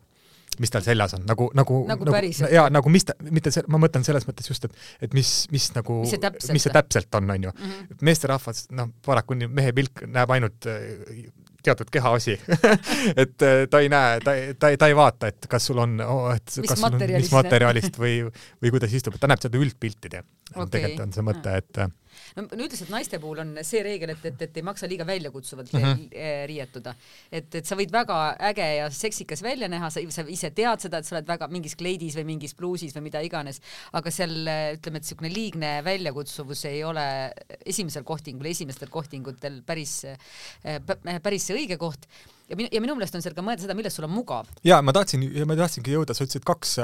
mis 0.63 0.73
tal 0.73 0.85
seljas 0.85 1.15
on, 1.17 1.25
nagu, 1.29 1.49
nagu, 1.57 1.81
nagu, 1.89 2.07
nagu 2.09 2.51
jaa, 2.53 2.67
nagu 2.73 2.91
mis 2.93 3.07
ta, 3.07 3.15
mitte 3.31 3.53
see, 3.53 3.65
ma 3.71 3.79
mõtlen 3.81 4.05
selles 4.07 4.27
mõttes 4.29 4.49
just, 4.49 4.67
et, 4.67 4.85
et 5.07 5.17
mis, 5.17 5.31
mis 5.53 5.69
nagu, 5.75 6.01
mis 6.03 6.13
see 6.15 6.21
täpselt, 6.23 6.53
mis 6.57 6.69
on, 7.19 7.33
on 7.35 7.49
ju. 7.49 7.55
Mm 7.55 7.73
-hmm.. 7.73 7.99
meesterahvas, 8.09 8.67
noh, 8.77 8.93
paraku 9.05 9.37
mehe 9.47 9.73
pilk 9.77 10.05
näeb 10.07 10.33
ainult 10.37 10.69
äh, 10.69 11.27
teatud 11.67 11.89
kehaosi. 11.91 12.37
Et 13.21 13.41
äh, 13.43 13.65
ta 13.69 13.81
ei 13.83 13.89
näe, 13.91 14.19
ta 14.23 14.35
ta 14.59 14.71
ta 14.77 14.87
ei 14.87 14.95
vaata, 14.95 15.31
et 15.33 15.47
kas 15.49 15.67
sul 15.67 15.81
on 15.83 15.99
oh,, 16.01 16.29
et 16.35 16.57
mis 16.61 16.69
kas 16.69 16.79
sul 16.79 16.93
on, 16.93 17.05
mis 17.11 17.31
materjalist 17.33 17.99
või, 17.99 18.19
või 18.63 18.73
kuidas 18.75 18.93
istub, 18.93 19.17
et 19.17 19.23
ta 19.23 19.29
näeb 19.31 19.43
seda 19.43 19.59
üldpilti, 19.59 20.09
tead. 20.09 20.27
Okay.. 20.53 20.69
tegelikult 20.77 21.05
on 21.07 21.15
see 21.15 21.25
mõte, 21.27 21.55
et 21.59 21.81
no 22.37 22.45
üldiselt 22.57 22.91
naiste 22.93 23.19
puhul 23.23 23.41
on 23.43 23.53
see 23.67 23.81
reegel, 23.85 24.13
et, 24.15 24.25
et, 24.29 24.45
et 24.47 24.59
ei 24.59 24.65
maksa 24.65 24.89
liiga 24.89 25.05
väljakutsuvalt 25.07 25.73
mm 25.73 25.83
-hmm. 25.83 26.21
riietuda. 26.51 26.95
et, 27.31 27.55
et 27.55 27.65
sa 27.65 27.75
võid 27.75 27.91
väga 27.91 28.35
äge 28.51 28.67
ja 28.77 28.89
seksikas 28.89 29.43
välja 29.43 29.67
näha, 29.67 29.89
sa, 29.89 30.01
sa 30.09 30.25
ise 30.27 30.51
tead 30.51 30.81
seda, 30.81 30.97
et 30.97 31.05
sa 31.05 31.15
oled 31.15 31.27
väga 31.27 31.47
mingis 31.47 31.75
kleidis 31.75 32.15
või 32.15 32.25
mingis 32.33 32.55
pluusis 32.55 32.95
või 32.95 33.07
mida 33.09 33.21
iganes, 33.21 33.61
aga 33.93 34.11
seal 34.11 34.35
ütleme, 34.77 34.97
et 34.97 35.03
niisugune 35.03 35.33
liigne 35.33 35.73
väljakutsuvus 35.83 36.65
ei 36.65 36.83
ole 36.83 37.33
esimesel 37.65 38.03
kohtingul, 38.03 38.45
esimestel 38.45 38.89
kohtingutel 38.89 39.61
päris, 39.65 40.01
päris 41.23 41.47
see 41.47 41.55
õige 41.55 41.77
koht 41.77 42.07
ja 42.47 42.57
minu, 42.59 42.71
ja 42.71 42.81
minu 42.83 42.95
meelest 42.97 43.17
on 43.17 43.25
seal 43.25 43.35
ka 43.37 43.43
mõelda 43.45 43.65
seda, 43.65 43.75
milles 43.77 43.95
sul 43.97 44.07
on 44.07 44.13
mugav. 44.13 44.49
ja 44.67 44.79
ma 44.85 44.95
tahtsin, 44.95 45.25
ma 45.49 45.57
tahtsingi 45.59 45.93
jõuda, 45.95 46.15
sa 46.15 46.25
ütlesid 46.25 46.47
kaks, 46.47 46.77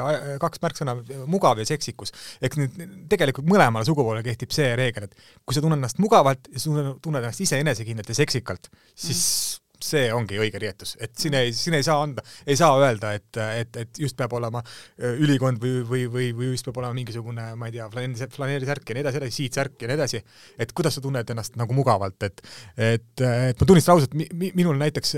kaks 0.44 0.64
märksõna, 0.64 0.98
mugav 1.30 1.62
ja 1.62 1.68
seksikus. 1.70 2.14
ehk 2.44 2.60
nüüd 2.60 2.78
tegelikult 3.12 3.48
mõlemale 3.50 3.88
sugupoolele 3.88 4.26
kehtib 4.28 4.54
see 4.56 4.74
reegel, 4.80 5.10
et 5.10 5.18
kui 5.46 5.56
sa 5.56 5.64
tunned 5.64 5.80
ennast 5.80 6.02
mugavalt 6.04 6.52
ja 6.52 6.62
sa 6.62 6.94
tunned 7.04 7.24
ennast 7.24 7.44
ise 7.44 7.60
enesekindlalt 7.64 8.14
ja 8.14 8.22
seksikalt, 8.24 8.72
siis 8.94 9.24
mm 9.24 9.63
see 9.84 10.08
ongi 10.14 10.40
õige 10.42 10.62
riietus, 10.62 10.96
et 11.04 11.14
siin 11.20 11.36
ei, 11.38 11.54
siin 11.56 11.78
ei 11.78 11.86
saa 11.86 12.02
anda, 12.04 12.24
ei 12.48 12.58
saa 12.60 12.78
öelda, 12.80 13.14
et, 13.18 13.42
et, 13.60 13.82
et 13.84 14.02
just 14.04 14.18
peab 14.20 14.34
olema 14.38 14.62
ülikond 14.98 15.62
või, 15.64 15.82
või, 15.88 16.04
või, 16.12 16.30
või 16.38 16.52
just 16.52 16.68
peab 16.68 16.80
olema 16.82 16.98
mingisugune, 16.98 17.48
ma 17.60 17.70
ei 17.70 17.78
tea, 17.78 17.90
flaneerisärk 18.34 18.90
ja 18.90 18.98
nii 18.98 19.06
edasi, 19.06 19.22
edasi, 19.22 19.38
siitsärk 19.42 19.84
ja 19.84 19.92
nii 19.92 19.98
edasi. 20.00 20.24
et 20.60 20.74
kuidas 20.74 20.98
sa 20.98 21.04
tunned 21.04 21.30
ennast 21.30 21.58
nagu 21.60 21.76
mugavalt, 21.76 22.24
et, 22.28 22.44
et, 22.78 23.24
et 23.24 23.60
ma 23.60 23.70
tunnistan 23.70 23.98
ausalt 23.98 24.16
mi,, 24.18 24.52
minul 24.56 24.80
näiteks 24.80 25.16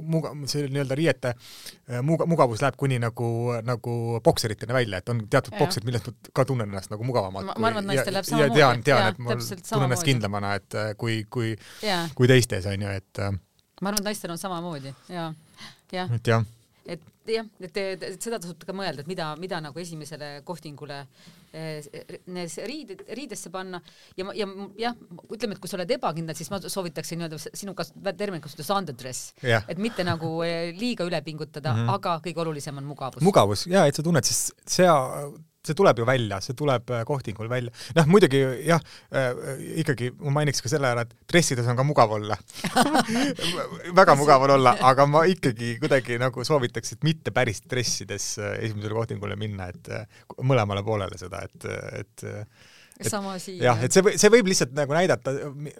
muga-, 0.00 0.34
see 0.50 0.68
nii-öelda 0.68 0.98
riiete 0.98 1.34
muga-, 2.06 2.26
mugavus 2.30 2.62
läheb 2.64 2.78
kuni 2.80 3.00
nagu, 3.02 3.28
nagu 3.66 3.96
bokseriteni 4.24 4.76
välja, 4.76 5.00
et 5.00 5.12
on 5.12 5.22
teatud 5.30 5.56
bokserid, 5.58 5.86
millest 5.88 6.10
ma 6.10 6.32
ka 6.40 6.46
tunnen 6.48 6.70
ennast 6.70 6.92
nagu 6.92 7.06
mugavamalt. 7.06 7.54
ma 7.56 7.70
arvan, 7.70 7.84
et 7.84 7.94
naistel 7.94 8.18
läheb 8.18 8.28
samamoodi. 8.30 8.60
ja 8.60 8.72
tean, 8.72 8.82
tean, 8.86 9.12
et 9.12 9.22
ma 9.22 9.36
tunnen 9.36 9.88
ennast 9.90 10.08
kindlamana, 10.08 10.56
et 10.60 10.80
kui, 11.00 11.22
kui, 11.30 11.54
kui 12.16 12.30
teistes, 12.30 12.68
on 12.70 12.88
ju, 12.88 12.98
et 13.00 13.24
ma 13.80 13.90
arvan, 13.90 14.00
et 14.00 14.10
naistel 14.12 14.32
on 14.32 14.40
samamoodi 14.40 14.94
ja, 15.08 15.32
jah. 15.92 16.16
et 16.16 16.32
jah 16.34 16.48
et 16.90 17.02
jah, 17.28 17.46
et, 17.60 17.76
et, 17.76 18.02
et 18.14 18.22
seda 18.22 18.38
tasub 18.40 18.62
ka 18.66 18.74
mõelda, 18.76 19.04
et 19.04 19.10
mida, 19.10 19.28
mida 19.40 19.60
nagu 19.62 19.80
esimesele 19.82 20.30
kohtingule 20.46 20.96
eh, 21.52 21.84
riided, 22.66 23.04
riidesse 23.16 23.52
panna 23.52 23.80
ja, 24.18 24.26
ja 24.36 24.48
jah, 24.80 24.96
ütleme, 25.28 25.56
et 25.56 25.62
kui 25.62 25.70
sa 25.70 25.78
oled 25.78 25.92
ebakindel, 25.96 26.36
siis 26.38 26.50
ma 26.52 26.60
soovitaksin 26.64 27.20
nii-öelda 27.20 27.40
sinu 27.44 27.76
kas-, 27.78 27.92
termin 28.18 28.42
kasutada 28.42 28.80
underdress 28.80 29.34
yeah., 29.44 29.66
et 29.70 29.82
mitte 29.82 30.06
nagu 30.06 30.38
eh, 30.46 30.72
liiga 30.76 31.06
üle 31.08 31.20
pingutada 31.26 31.74
mm, 31.74 31.84
-hmm. 31.84 32.00
aga 32.00 32.16
kõige 32.24 32.44
olulisem 32.46 32.82
on 32.82 32.90
mugavus. 32.90 33.22
mugavus 33.22 33.66
ja 33.70 33.86
et 33.86 33.94
sa 33.94 34.06
tunned 34.06 34.26
siis 34.26 34.50
sea 34.66 34.96
see 35.66 35.76
tuleb 35.76 35.98
ju 36.00 36.06
välja, 36.08 36.40
see 36.40 36.56
tuleb 36.56 36.90
äh, 36.94 37.02
kohtingul 37.08 37.48
välja. 37.50 37.72
noh, 37.96 38.08
muidugi 38.08 38.40
jah 38.64 38.80
äh,, 39.12 39.36
ikkagi 39.82 40.10
ma 40.18 40.38
mainiks 40.40 40.64
ka 40.64 40.72
selle 40.72 40.88
ära, 40.88 41.04
et 41.04 41.12
dressides 41.28 41.68
on 41.68 41.76
ka 41.76 41.84
mugav 41.86 42.14
olla 42.16 42.38
väga 44.00 44.16
mugav 44.18 44.46
on 44.48 44.54
olla, 44.56 44.74
aga 44.90 45.06
ma 45.10 45.26
ikkagi 45.28 45.74
kuidagi 45.82 46.16
nagu 46.20 46.44
soovitaks, 46.46 46.96
et 46.96 47.06
mitte 47.06 47.34
päris 47.36 47.62
dressides 47.68 48.32
äh, 48.40 48.56
esimesele 48.66 48.96
kohtingule 48.96 49.36
minna, 49.40 49.68
et 49.74 49.92
äh, 49.92 50.20
mõlemale 50.40 50.84
poolele 50.86 51.20
seda, 51.20 51.44
et, 51.44 51.68
et 52.00 52.28
et, 53.00 53.08
sama 53.08 53.36
siia. 53.40 53.70
jah, 53.70 53.84
et 53.84 53.92
see 53.92 54.16
see 54.20 54.32
võib 54.32 54.48
lihtsalt 54.48 54.74
nagu 54.76 54.96
näidata 54.96 55.32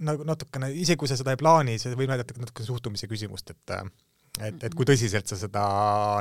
nagu 0.05 0.29
natukene, 0.29 0.71
isegi 0.77 1.01
kui 1.01 1.09
sa 1.09 1.19
seda 1.21 1.35
ei 1.35 1.41
plaani, 1.41 1.81
see 1.81 1.97
võib 1.97 2.13
näidata 2.13 2.37
natuke 2.41 2.69
suhtumise 2.69 3.09
küsimust, 3.09 3.53
et 3.57 3.77
et, 4.47 4.63
et 4.63 4.75
kui 4.77 4.87
tõsiselt 4.87 5.27
sa 5.29 5.37
seda 5.37 5.63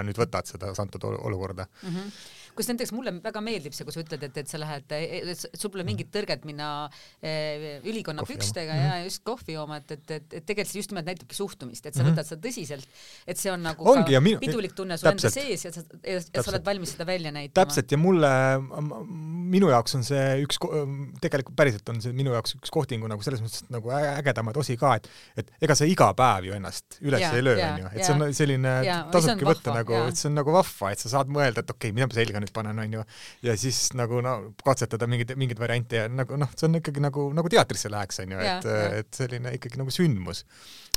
nüüd 0.04 0.18
võtad, 0.18 0.48
seda 0.50 0.72
antud 0.80 1.04
olukorda 1.12 1.68
mm. 1.68 1.96
-hmm 1.96 2.38
kus 2.56 2.70
näiteks 2.72 2.94
mulle 2.96 3.14
väga 3.24 3.42
meeldib 3.44 3.76
see, 3.76 3.86
kui 3.88 3.96
sa 3.96 4.04
ütled, 4.04 4.24
et, 4.30 4.38
et 4.44 4.52
sa 4.52 4.60
lähed, 4.62 4.96
sul 5.54 5.72
pole 5.74 5.86
mingit 5.88 6.12
tõrget 6.14 6.46
minna 6.48 6.70
eh, 7.22 7.80
ülikonna 7.88 8.26
kohvi 8.26 8.38
pükstega 8.38 8.76
jooma. 8.76 8.86
ja 8.86 8.96
mhm. 8.98 9.10
just 9.10 9.24
kohvi 9.28 9.56
jooma, 9.56 9.80
et, 9.82 9.96
et, 9.98 10.16
et, 10.18 10.38
et 10.42 10.46
tegelikult 10.46 10.74
see 10.74 10.84
just 10.84 10.94
nimelt 10.94 11.10
näitabki 11.10 11.38
suhtumist, 11.38 11.86
et 11.86 11.94
sa 11.94 12.04
mm 12.04 12.10
-hmm. 12.10 12.18
võtad 12.18 12.30
seda 12.30 12.44
tõsiselt, 12.48 13.02
et 13.28 13.42
see 13.42 13.52
on 13.54 13.64
nagu 13.66 13.90
Ongi, 13.90 14.16
ka 14.16 14.24
minu, 14.24 14.42
pidulik 14.42 14.76
tunne 14.78 14.98
sul 14.98 15.12
enda 15.14 15.32
sees 15.34 15.66
ja 15.66 15.74
sa, 15.74 15.84
ja 16.04 16.20
sa 16.22 16.52
oled 16.52 16.66
valmis 16.66 16.94
seda 16.96 17.08
välja 17.10 17.32
näitama. 17.32 17.66
täpselt 17.66 17.92
ja 17.92 17.98
mulle, 17.98 18.32
minu 19.56 19.70
jaoks 19.74 19.96
on 19.96 20.06
see 20.08 20.26
üks, 20.46 20.60
tegelikult 21.22 21.56
päriselt 21.56 21.90
on 21.90 22.02
see 22.02 22.14
minu 22.16 22.34
jaoks 22.36 22.56
üks 22.60 22.74
kohtingu 22.74 23.10
nagu 23.12 23.24
selles 23.26 23.42
mõttes 23.44 23.66
nagu 23.74 23.92
ägedamaid 23.94 24.58
osi 24.58 24.78
ka, 24.80 24.96
et, 25.00 25.10
et 25.38 25.52
ega 25.62 25.76
sa 25.76 25.88
iga 25.90 26.12
päev 26.18 26.50
ju 26.50 26.58
ennast 26.58 27.00
üles 27.02 27.24
ja, 27.24 27.32
ei 27.36 27.46
löö, 27.46 27.58
onju, 27.58 27.92
et 27.94 28.06
see 28.06 28.16
on 28.16 28.34
selline, 28.36 28.76
tasubki 29.14 29.48
võtta 29.48 29.76
nagu, 29.76 29.98
et 30.10 30.20
see 30.20 30.30
on 30.32 30.38
nagu 30.40 30.54
vahva, 30.54 30.94
et 30.94 31.04
sa 31.04 31.12
saad 31.16 31.32
mõelda, 31.34 31.64
et 31.64 31.74
okei 31.76 31.90
okay,, 31.90 31.96
mida 31.96 32.10
ma 32.10 32.18
selga 32.18 32.39
nüüd 32.44 32.50
nüüd 32.50 32.56
panen, 32.56 32.80
onju. 32.80 33.06
ja 33.46 33.56
siis 33.58 33.94
nagu 33.98 34.22
no 34.26 34.36
katsetada 34.64 35.08
mingeid, 35.10 35.36
mingeid 35.40 35.60
variante 35.60 36.04
ja 36.04 36.10
nagu 36.10 36.38
noh, 36.40 36.50
see 36.56 36.68
on 36.68 36.80
ikkagi 36.80 37.04
nagu, 37.04 37.30
nagu 37.36 37.50
teatrisse 37.52 37.92
läheks, 37.92 38.22
onju, 38.26 38.40
et, 38.40 38.70
et 39.00 39.10
selline 39.16 39.54
ikkagi 39.58 39.80
nagu 39.80 39.94
sündmus. 39.94 40.44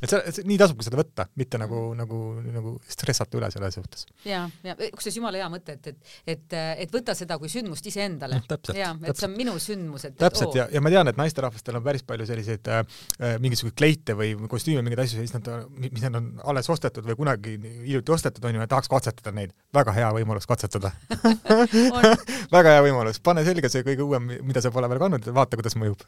et 0.03 0.11
see, 0.11 0.45
nii 0.49 0.59
tasubki 0.59 0.87
seda 0.87 0.99
võtta, 0.99 1.29
mitte 1.39 1.61
nagu, 1.61 1.83
nagu, 1.99 2.21
nagu 2.53 2.75
stressata 2.89 3.39
üle 3.39 3.51
selle 3.55 3.71
suhtes. 3.75 4.07
ja, 4.27 4.45
ja 4.65 4.77
kusjuures 4.77 5.19
jumala 5.21 5.43
hea 5.43 5.51
mõte, 5.53 5.77
et, 5.79 5.93
et, 5.93 6.15
et, 6.37 6.59
et 6.87 6.95
võta 6.95 7.17
seda 7.19 7.39
kui 7.41 7.51
sündmust 7.53 7.87
iseendale. 7.87 8.43
ja, 8.83 8.93
et 9.07 9.19
see 9.19 9.29
on 9.29 9.37
minu 9.37 9.57
sündmus, 9.63 10.07
et. 10.09 10.17
täpselt 10.21 10.57
ja, 10.59 10.69
ja 10.73 10.83
ma 10.85 10.93
tean, 10.93 11.11
et 11.13 11.21
naisterahvastel 11.21 11.79
on 11.79 11.87
päris 11.87 12.07
palju 12.07 12.27
selliseid 12.29 12.73
äh, 12.73 12.85
äh 13.21 13.39
mingisuguseid 13.43 13.79
kleite 13.79 14.17
või 14.19 14.35
kostüüme, 14.51 14.83
mingeid 14.85 15.05
asju, 15.07 15.23
siis 15.23 15.35
nad, 15.37 15.49
mis 15.83 16.03
nad 16.05 16.19
on 16.19 16.33
alles 16.53 16.69
ostetud 16.73 17.07
või 17.07 17.19
kunagi 17.19 17.57
hiljuti 17.63 18.15
ostetud, 18.15 18.45
onju, 18.49 18.63
ja 18.63 18.71
tahaks 18.71 18.91
katsetada 18.93 19.35
neid. 19.35 19.55
väga 19.75 19.95
hea 19.97 20.11
võimalus 20.15 20.47
katsetada 20.49 20.93
väga 22.57 22.77
hea 22.77 22.85
võimalus, 22.87 23.21
pane 23.25 23.45
selga 23.47 23.71
see 23.73 23.85
kõige 23.87 24.07
uuem, 24.07 24.31
mida 24.47 24.63
sa 24.65 24.73
pole 24.75 24.91
veel 24.91 25.03
kandnud 25.03 25.29
vaata, 25.35 25.59
kuidas 25.61 25.77
mõjub 25.81 26.03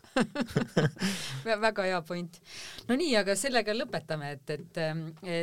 väga 1.66 1.88
hea 1.88 2.00
point. 2.06 2.40
no 2.88 2.98
nii, 3.00 3.12
aga 3.20 3.36
sellega 3.38 3.76
lõpetame, 3.76 4.34
et, 4.38 4.56
et, 4.56 4.82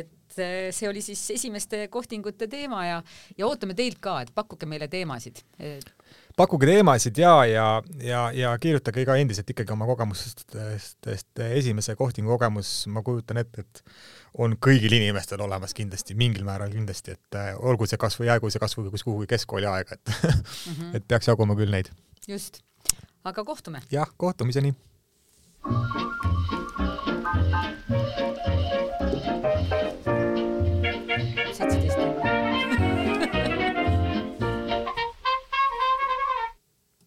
et 0.00 0.42
see 0.72 0.88
oli 0.88 1.02
siis 1.04 1.22
esimeste 1.36 1.86
kohtingute 1.92 2.48
teema 2.50 2.86
ja, 2.86 3.00
ja 3.36 3.48
ootame 3.48 3.76
teilt 3.78 4.00
ka, 4.02 4.20
et 4.24 4.32
pakkuge 4.34 4.68
meile 4.68 4.88
teemasid 4.92 5.42
pakkuge 6.36 6.66
teemasid 6.68 7.18
ja, 7.20 7.34
ja, 7.48 7.66
ja, 8.00 8.22
ja 8.32 8.52
kirjutage 8.60 9.04
ka 9.08 9.16
endiselt 9.20 9.50
ikkagi 9.52 9.74
oma 9.74 9.86
kogemustest, 9.88 10.56
sest 11.04 11.42
esimese 11.44 11.96
kohtingu 11.98 12.32
kogemus, 12.32 12.72
ma 12.92 13.04
kujutan 13.04 13.42
ette, 13.42 13.66
et 13.66 13.82
on 14.38 14.56
kõigil 14.66 14.94
inimestel 14.96 15.40
olemas 15.44 15.74
kindlasti, 15.76 16.16
mingil 16.18 16.44
määral 16.48 16.72
kindlasti, 16.72 17.16
et 17.16 17.38
äh, 17.38 17.52
olgu 17.58 17.86
see 17.88 18.00
kasvõi, 18.00 18.30
jäägu 18.30 18.50
see 18.50 18.62
kasvõi 18.62 18.92
kuhugi 18.92 19.28
keskkooli 19.34 19.68
aega, 19.68 19.98
et 19.98 20.08
mm 20.08 20.72
-hmm. 20.72 20.94
et 20.96 21.08
peaks 21.08 21.28
jaguma 21.28 21.54
küll 21.58 21.70
neid. 21.70 21.90
just, 22.28 22.62
aga 23.24 23.44
kohtume. 23.44 23.82
jah, 23.90 24.08
kohtumiseni. 24.16 24.74
thank 25.62 25.96
you 27.90 28.01